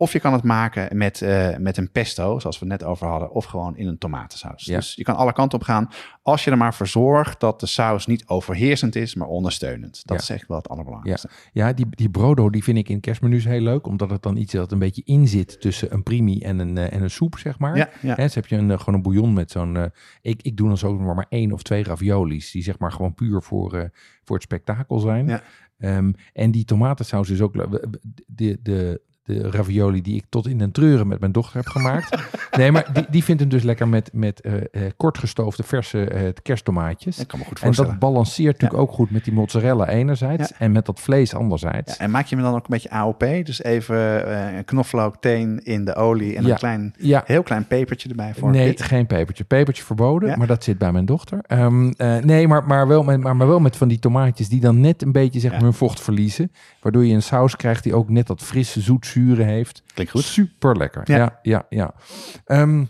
[0.00, 3.06] Of je kan het maken met, eh, met een pesto, zoals we het net over
[3.06, 4.64] hadden, of gewoon in een tomatensaus.
[4.64, 4.76] Ja.
[4.76, 5.88] Dus je kan alle kanten op gaan,
[6.22, 10.02] als je er maar voor zorgt dat de saus niet overheersend is, maar ondersteunend.
[10.06, 10.22] Dat Ja.
[10.22, 11.28] is echt wel het allerbelangrijkste.
[11.52, 13.86] ja die, die brodo die vind ik in kerstmenu's heel leuk.
[13.86, 16.92] Omdat het dan iets dat een beetje in zit tussen een primi en een, eh,
[16.92, 17.76] en een soep, zeg maar.
[17.76, 18.14] Ja, ja.
[18.14, 19.90] Hè, dus heb je een, eh, gewoon een bouillon met zo'n...
[20.22, 22.50] ik, ik doe dan zo maar, maar één of twee raviolis.
[22.50, 23.90] Die zeg maar gewoon puur voor,
[24.24, 25.26] voor het spektakel zijn.
[25.28, 25.42] Ja.
[25.78, 27.86] Ehm, en die tomatensaus is ook leuk.
[28.26, 32.16] De, de, de ravioli die ik tot in den treuren met mijn dochter heb gemaakt.
[32.58, 34.62] nee, maar die, die vindt hem dus lekker met, met eh, eh,
[34.96, 37.18] kort gestoofde verse eh, kersttomaatjes.
[37.18, 37.90] Ik kan me goed En voorstellen.
[37.90, 40.54] dat balanceert natuurlijk ook goed met die mozzarella enerzijds Ja.
[40.58, 41.96] en met dat vlees anderzijds.
[41.96, 43.18] Ja, en maak je hem dan ook een beetje AOP?
[43.18, 47.66] Dus even eh, een knoflook, teen in de olie en een klein, Ja, heel klein
[47.66, 48.82] pepertje erbij voor nee, dit.
[48.82, 49.44] geen pepertje.
[49.44, 51.38] Pepertje verboden, maar dat zit bij mijn dochter.
[51.46, 54.60] Ehm, eh, nee, maar, maar, wel met, maar, maar wel met van die tomaatjes die
[54.60, 56.52] dan net een beetje zeg maar, hun vocht verliezen.
[56.80, 58.80] Waardoor je een saus krijgt die ook net dat frisse,
[59.26, 59.82] heeft.
[59.94, 60.24] Klinkt goed.
[60.24, 61.02] Super lekker.
[61.04, 61.38] Ja, Ja.
[61.42, 61.94] ja, ja.
[62.44, 62.84] Ehm,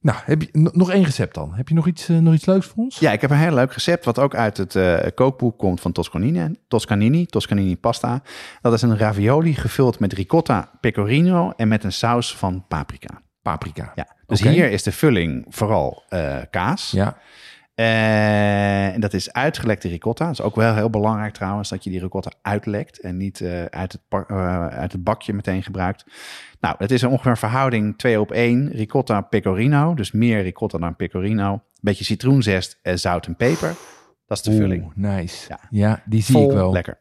[0.00, 1.54] nou, heb je nog één recept dan?
[1.54, 2.98] Heb je nog iets, eh, nog iets leuks voor ons?
[2.98, 5.92] Ja, ik heb een heel leuk recept wat ook uit het eh, kookboek komt van
[5.92, 6.54] Toscanini.
[6.68, 8.22] Toscanini, Toscanini pasta.
[8.60, 13.22] Dat is een ravioli gevuld met ricotta, pecorino en met een saus van paprika.
[13.42, 13.92] Paprika.
[13.94, 16.90] Ja, dus hier is de vulling vooral eh, kaas.
[16.90, 17.16] Ja,
[17.78, 20.24] Eh, en dat is uitgelekte ricotta.
[20.24, 23.64] Dat is ook wel heel belangrijk trouwens, dat je die ricotta uitlekt en niet uh,
[23.64, 24.00] uit, het
[24.30, 26.04] uh, uit het bakje meteen gebruikt.
[26.60, 29.94] Nou, het is ongeveer een verhouding 2 op 1 ricotta pecorino.
[29.94, 31.52] Dus meer ricotta dan pecorino.
[31.52, 33.74] Een beetje citroenzest, en zout en peper.
[34.26, 34.92] Dat is de Oeh, vulling.
[34.94, 35.46] Nice.
[35.48, 35.58] Ja.
[35.70, 36.72] Ja, die zie Vol ik wel.
[36.72, 36.98] lekker.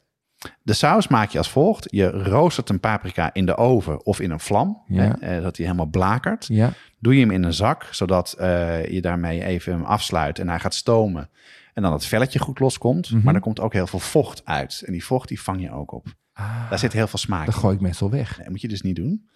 [0.64, 1.88] De saus maak je als volgt.
[1.90, 4.82] Je roostert een paprika in de oven of in een vlam.
[4.88, 5.02] Ja.
[5.04, 6.46] Hè, eh, dat hij helemaal blakert.
[6.48, 10.50] Ja, Doe je hem in een zak, zodat eh, je daarmee even hem afsluit en
[10.50, 11.30] hij gaat stomen.
[11.74, 13.12] En dan het velletje goed loskomt.
[13.12, 13.24] Mhm.
[13.24, 14.84] Maar er komt ook heel veel vocht uit.
[14.86, 16.06] En die vocht die vang je ook op.
[16.34, 18.38] ah, Daar zit heel veel smaak dat gooi ik meestal weg.
[18.40, 19.30] Nee, moet je dus niet doen.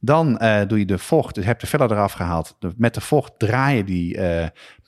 [0.00, 2.56] Dan eh, doe je de vocht, dus heb de vellen eraf gehaald.
[2.58, 4.18] De- met de vocht draai je die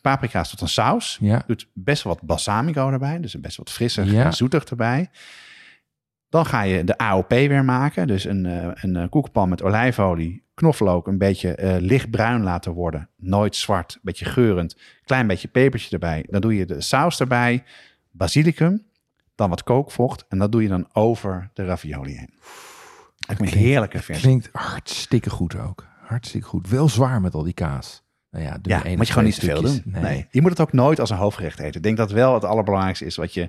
[0.03, 1.19] paprika's tot een saus.
[1.21, 4.25] Ja, Doet best wat balsamico erbij, dus best wat frisser Ja.
[4.25, 5.11] en zoetig erbij.
[6.31, 8.07] Dan ga je de AOP weer maken.
[8.07, 13.09] Dus een, eh, een eh, koekenpan met olijfolie, knoflook, een beetje eh, lichtbruin laten worden.
[13.17, 14.77] Nooit zwart, een beetje geurend.
[15.05, 16.25] Klein beetje pepertje erbij.
[16.29, 17.65] Dan doe je de saus erbij,
[18.11, 18.87] basilicum,
[19.35, 20.25] dan wat kookvocht.
[20.29, 22.31] En dat doe je dan over de ravioli heen.
[22.31, 24.25] Dat is een Klinkt- heerlijke versie.
[24.25, 25.87] klinkt hartstikke goed ook.
[26.01, 26.69] Hartstikke goed.
[26.69, 28.03] Wel zwaar met al die kaas.
[28.31, 29.83] Nou ja, doe Ja, moet of je gewoon niet te veel doen.
[29.85, 30.27] Nee.
[30.31, 31.75] Je moet het ook nooit als een hoofdgerecht eten.
[31.77, 33.49] Ik denk dat wel het allerbelangrijkste is wat je...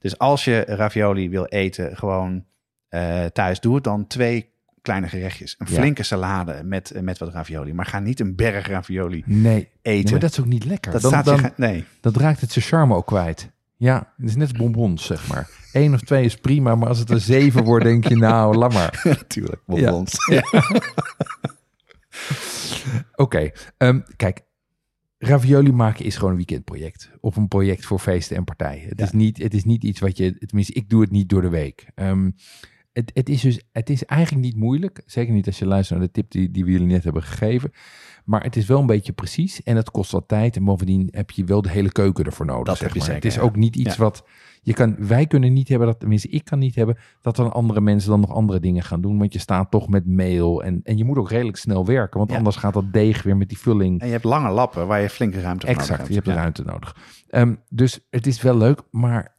[0.00, 2.44] Dus als je ravioli wil eten, gewoon
[2.88, 4.48] eh, thuis, doe het dan twee
[4.82, 5.54] kleine gerechtjes.
[5.58, 5.78] Een Ja.
[5.78, 7.72] flinke salade met, eh, met wat ravioli.
[7.72, 10.04] Maar ga niet een berg ravioli Nee, eten.
[10.04, 10.92] Ja, maar dat is ook niet lekker.
[10.92, 13.50] dat dan, staat dan, Nee, dat raakt het zijn charme ook kwijt.
[13.76, 15.48] Ja, het is net bonbons, zeg maar.
[15.72, 18.72] Eén of twee is prima, maar als het er zeven wordt, denk je, nou, laat
[18.72, 19.00] maar.
[19.18, 19.62] natuurlijk.
[19.66, 20.14] bonbons.
[23.14, 24.40] Oké, ehm, kijk.
[25.22, 27.10] Ravioli maken is gewoon een weekendproject.
[27.20, 28.88] Of een project voor feesten en partijen.
[28.88, 29.04] Het, Ja.
[29.04, 30.38] is, niet, het is niet iets wat je...
[30.38, 31.86] Tenminste, ik doe het niet door de week.
[31.94, 32.30] Ehm,
[32.92, 35.02] het, het, is dus, het is eigenlijk niet moeilijk.
[35.06, 37.70] Zeker niet als je luistert naar de tip die, die we jullie net hebben gegeven.
[38.24, 39.62] Maar het is wel een beetje precies.
[39.62, 40.56] En het kost wat tijd.
[40.56, 42.64] En bovendien heb je wel de hele keuken ervoor nodig.
[42.64, 43.08] Dat zeg heb je maar.
[43.08, 43.46] zeker, Het is ja.
[43.46, 44.02] ook niet iets Ja.
[44.02, 44.24] wat...
[44.62, 47.80] Je kan, wij kunnen niet hebben, dat, tenminste ik kan niet hebben, dat dan andere
[47.80, 49.18] mensen dan nog andere dingen gaan doen.
[49.18, 52.18] Want je staat toch met mail en, en je moet ook redelijk snel werken.
[52.18, 52.36] Want Ja.
[52.36, 55.10] anders gaat dat deeg weer met die vulling En je hebt lange lappen waar je
[55.10, 56.38] flinke ruimte voor Exact, nodig je hebt de Ja.
[56.38, 56.96] ruimte nodig.
[57.28, 59.36] Ehm, dus het is wel leuk, maar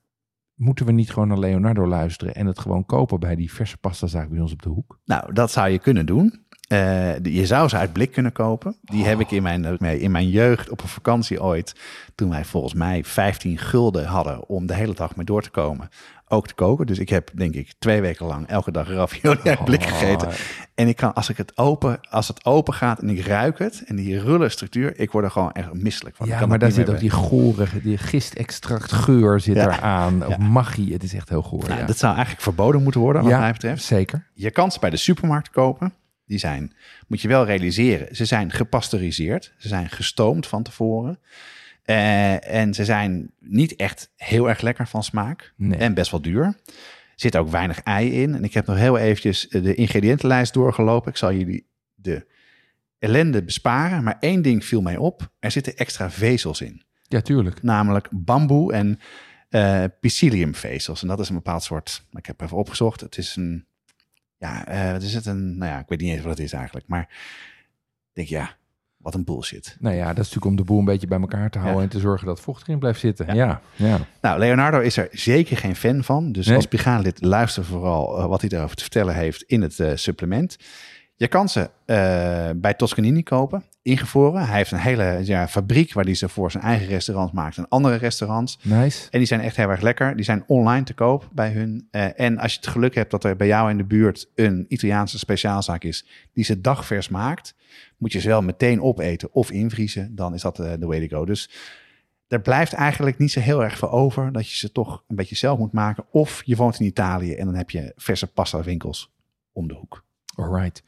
[0.55, 4.29] moeten we niet gewoon naar Leonardo luisteren en het gewoon kopen bij die verse pastazaak
[4.29, 4.99] bij ons op de hoek?
[5.05, 6.45] Nou, dat zou je kunnen doen.
[6.71, 6.77] Eh,
[7.21, 8.75] de- je zou ze uit blik kunnen kopen.
[8.81, 11.75] Die heb ik in mijn, mee- in mijn jeugd op een vakantie ooit.
[12.15, 15.89] Toen wij volgens mij 15 gulden hadden om de hele dag mee door te komen.
[16.27, 16.85] Ook te koken.
[16.85, 20.27] Dus ik heb denk ik twee weken lang elke dag ravioli uit blik gegeten.
[20.27, 20.33] Oh,
[20.75, 23.83] En ik kan, als ik het open, als het open gaat en ik ruik het.
[23.85, 26.27] En die rulle structuur, ik word er gewoon echt misselijk van.
[26.27, 29.63] Ja, maar daar zit ook die gore, die gistextract geur zit Ja.
[29.77, 30.23] eraan.
[30.25, 30.37] Of Ja.
[30.37, 31.67] magie, het is echt heel goor.
[31.67, 31.85] Nou, ja.
[31.85, 33.39] Dat zou eigenlijk verboden moeten worden, wat Ja.
[33.39, 33.83] mij betreft.
[33.83, 34.25] Zeker.
[34.33, 35.93] Je kan ze bij de supermarkt kopen.
[36.31, 36.73] Die zijn,
[37.07, 39.53] moet je wel realiseren, ze zijn gepasteuriseerd.
[39.57, 41.19] Ze zijn gestoomd van tevoren.
[41.83, 45.53] Eh, en ze zijn niet echt heel erg lekker van smaak.
[45.55, 45.79] Nee.
[45.79, 46.43] En best wel duur.
[46.43, 46.53] Er
[47.15, 48.35] zit ook weinig ei in.
[48.35, 51.11] En ik heb nog heel eventjes de ingrediëntenlijst doorgelopen.
[51.11, 52.25] Ik zal jullie de
[52.99, 54.03] ellende besparen.
[54.03, 55.31] Maar één ding viel mij op.
[55.39, 56.83] Er zitten extra vezels in.
[57.07, 57.63] Ja, tuurlijk.
[57.63, 58.99] Namelijk bamboe en
[59.49, 61.01] eh psylliumvezels.
[61.01, 62.05] En dat is een bepaald soort...
[62.11, 63.01] Ik heb even opgezocht.
[63.01, 63.65] Het is een...
[64.41, 65.25] Ja, eh, wat is het?
[65.25, 66.87] Een, nou ja, ik weet niet eens wat het is eigenlijk.
[66.87, 68.49] Maar ik denk, ja,
[68.97, 69.77] wat een bullshit.
[69.79, 71.85] Nou ja, dat is natuurlijk om de boel een beetje bij elkaar te houden Ja.
[71.85, 73.25] en te zorgen dat vocht erin blijft zitten.
[73.25, 73.33] Ja.
[73.33, 73.99] Ja, ja.
[74.21, 76.31] Nou, Leonardo is er zeker geen fan van.
[76.31, 76.55] Dus Nee.
[76.55, 80.57] als Pigaanlid luister vooral eh, wat hij daarover te vertellen heeft in het eh, supplement.
[81.15, 81.69] Je kan ze
[82.55, 84.45] bij Toscanini kopen, ingevroren.
[84.45, 87.67] Hij heeft een hele ja, fabriek waar hij ze voor zijn eigen restaurant maakt en
[87.67, 88.59] andere restaurants.
[88.63, 89.07] Nice.
[89.09, 90.15] En die zijn echt heel erg lekker.
[90.15, 91.87] Die zijn online te koop bij hun.
[91.91, 94.65] Eh, en als je het geluk hebt dat er bij jou in de buurt een
[94.67, 97.55] Italiaanse speciaalzaak is die ze dagvers maakt,
[97.97, 100.15] moet je ze wel meteen opeten of invriezen.
[100.15, 101.25] Dan is dat eh, de way to go.
[101.25, 101.49] Dus
[102.27, 105.35] er blijft eigenlijk niet zo heel erg veel over dat je ze toch een beetje
[105.35, 106.05] zelf moet maken.
[106.11, 109.11] Of je woont in Italië en dan heb je verse pasta winkels
[109.51, 110.03] om de hoek.
[110.35, 110.83] Alright.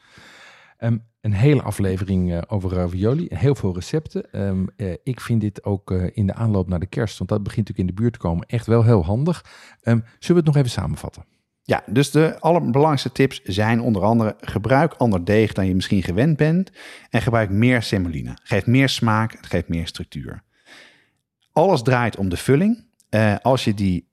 [0.83, 3.27] Ehm, een hele aflevering eh, over ravioli.
[3.29, 4.31] Heel veel recepten.
[4.31, 7.43] Ehm, eh, ik vind dit ook eh, in de aanloop naar de kerst, want dat
[7.43, 9.45] begint natuurlijk in de buurt te komen, echt wel heel handig.
[9.81, 11.25] Ehm, zullen we het nog even samenvatten?
[11.61, 16.37] Ja, dus de allerbelangrijkste tips zijn onder andere gebruik ander deeg dan je misschien gewend
[16.37, 16.71] bent
[17.09, 18.37] en gebruik meer semolina.
[18.43, 20.43] Geeft meer smaak, het geeft meer structuur.
[21.51, 22.85] Alles draait om de vulling.
[23.41, 24.07] Als je die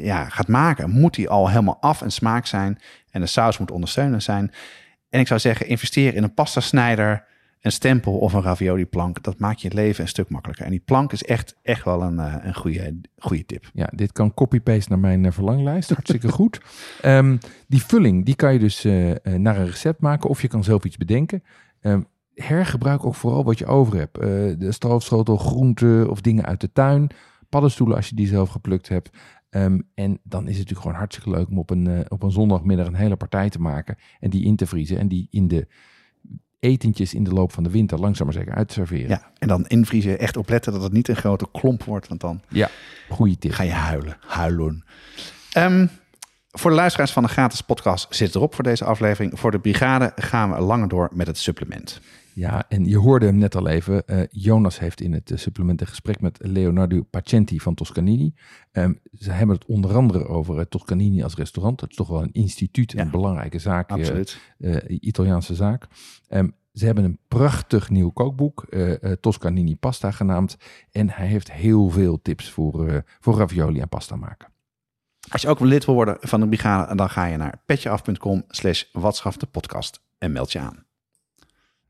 [0.00, 2.78] ja, gaat maken, moet die al helemaal af en smaak zijn
[3.10, 4.52] en de saus moet ondersteunend zijn.
[5.14, 7.24] En ik zou zeggen, investeer in een pastasnijder,
[7.60, 9.22] een stempel of een ravioli plank.
[9.22, 10.64] Dat maakt je leven een stuk makkelijker.
[10.64, 13.70] En die plank is echt, echt wel een, eh, een goede, goede tip.
[13.72, 15.90] Ja, dit kan copy-paste naar mijn eh, verlanglijst.
[15.90, 16.60] Hartstikke goed.
[17.00, 17.36] Ehm,
[17.68, 20.84] die vulling, die kan je dus eh, naar een recept maken of je kan zelf
[20.84, 21.42] iets bedenken.
[21.80, 22.00] Ehm,
[22.34, 24.14] hergebruik ook vooral wat je over hebt.
[24.60, 27.10] De stroofschotel, groenten of dingen uit de tuin.
[27.48, 29.10] Paddenstoelen als je die zelf geplukt hebt.
[29.54, 32.30] Ehm, en dan is het natuurlijk gewoon hartstikke leuk om op een, uh, op een
[32.30, 33.96] zondagmiddag een hele partij te maken.
[34.20, 34.98] En die in te vriezen.
[34.98, 35.66] En die in de
[36.60, 39.08] etentjes in de loop van de winter langzaam maar zeker uit te serveren.
[39.08, 40.18] Ja, en dan invriezen.
[40.18, 42.08] Echt opletten dat het niet een grote klomp wordt.
[42.08, 42.70] Want dan ja,
[43.08, 43.52] goede tip.
[43.52, 44.16] ga je huilen.
[44.26, 44.84] Huilen.
[45.56, 45.90] Um,
[46.50, 49.38] voor de luisteraars van de gratis podcast zit erop voor deze aflevering.
[49.38, 52.00] Voor de brigade gaan we langer door met het supplement.
[52.34, 54.02] Ja, en je hoorde hem net al even.
[54.06, 58.34] Uh, Jonas heeft in het uh, supplement een gesprek met Leonardo Pacenti van Toscanini.
[58.72, 61.80] Um, ze hebben het onder andere over uh, Toscanini als restaurant.
[61.80, 63.90] Dat is toch wel een instituut, ja, een belangrijke zaak.
[63.90, 64.40] Absoluut.
[64.86, 65.86] Italiaanse zaak.
[66.28, 68.66] Um, ze hebben een prachtig nieuw kookboek,
[69.20, 70.56] Toscanini Pasta genaamd.
[70.90, 74.48] En hij heeft heel veel tips voor, voor ravioli en pasta maken.
[75.28, 78.84] Als je ook lid wil worden van de brigade, dan ga je naar petjeaf.com slash
[79.50, 80.83] podcast en meld je aan.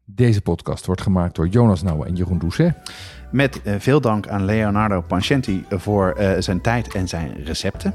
[0.07, 2.75] Deze podcast wordt gemaakt door Jonas Nouwen en Jeroen Doucet.
[3.31, 7.95] Met uh, veel dank aan Leonardo Pancenti voor uh, zijn tijd en zijn recepten.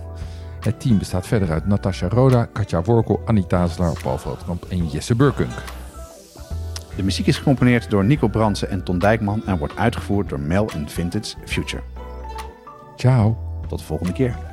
[0.60, 5.16] Het team bestaat verder uit Natasha Roda, Katja Workel, Anita Tazelaar, Paul Veldkamp en Jesse
[5.16, 5.52] Burkunk.
[6.96, 10.70] De muziek is gecomponeerd door Nico Brandsen en Ton Dijkman en wordt uitgevoerd door Mel
[10.86, 11.84] Vintage Future.
[12.96, 13.38] Ciao.
[13.68, 14.49] Tot de volgende keer.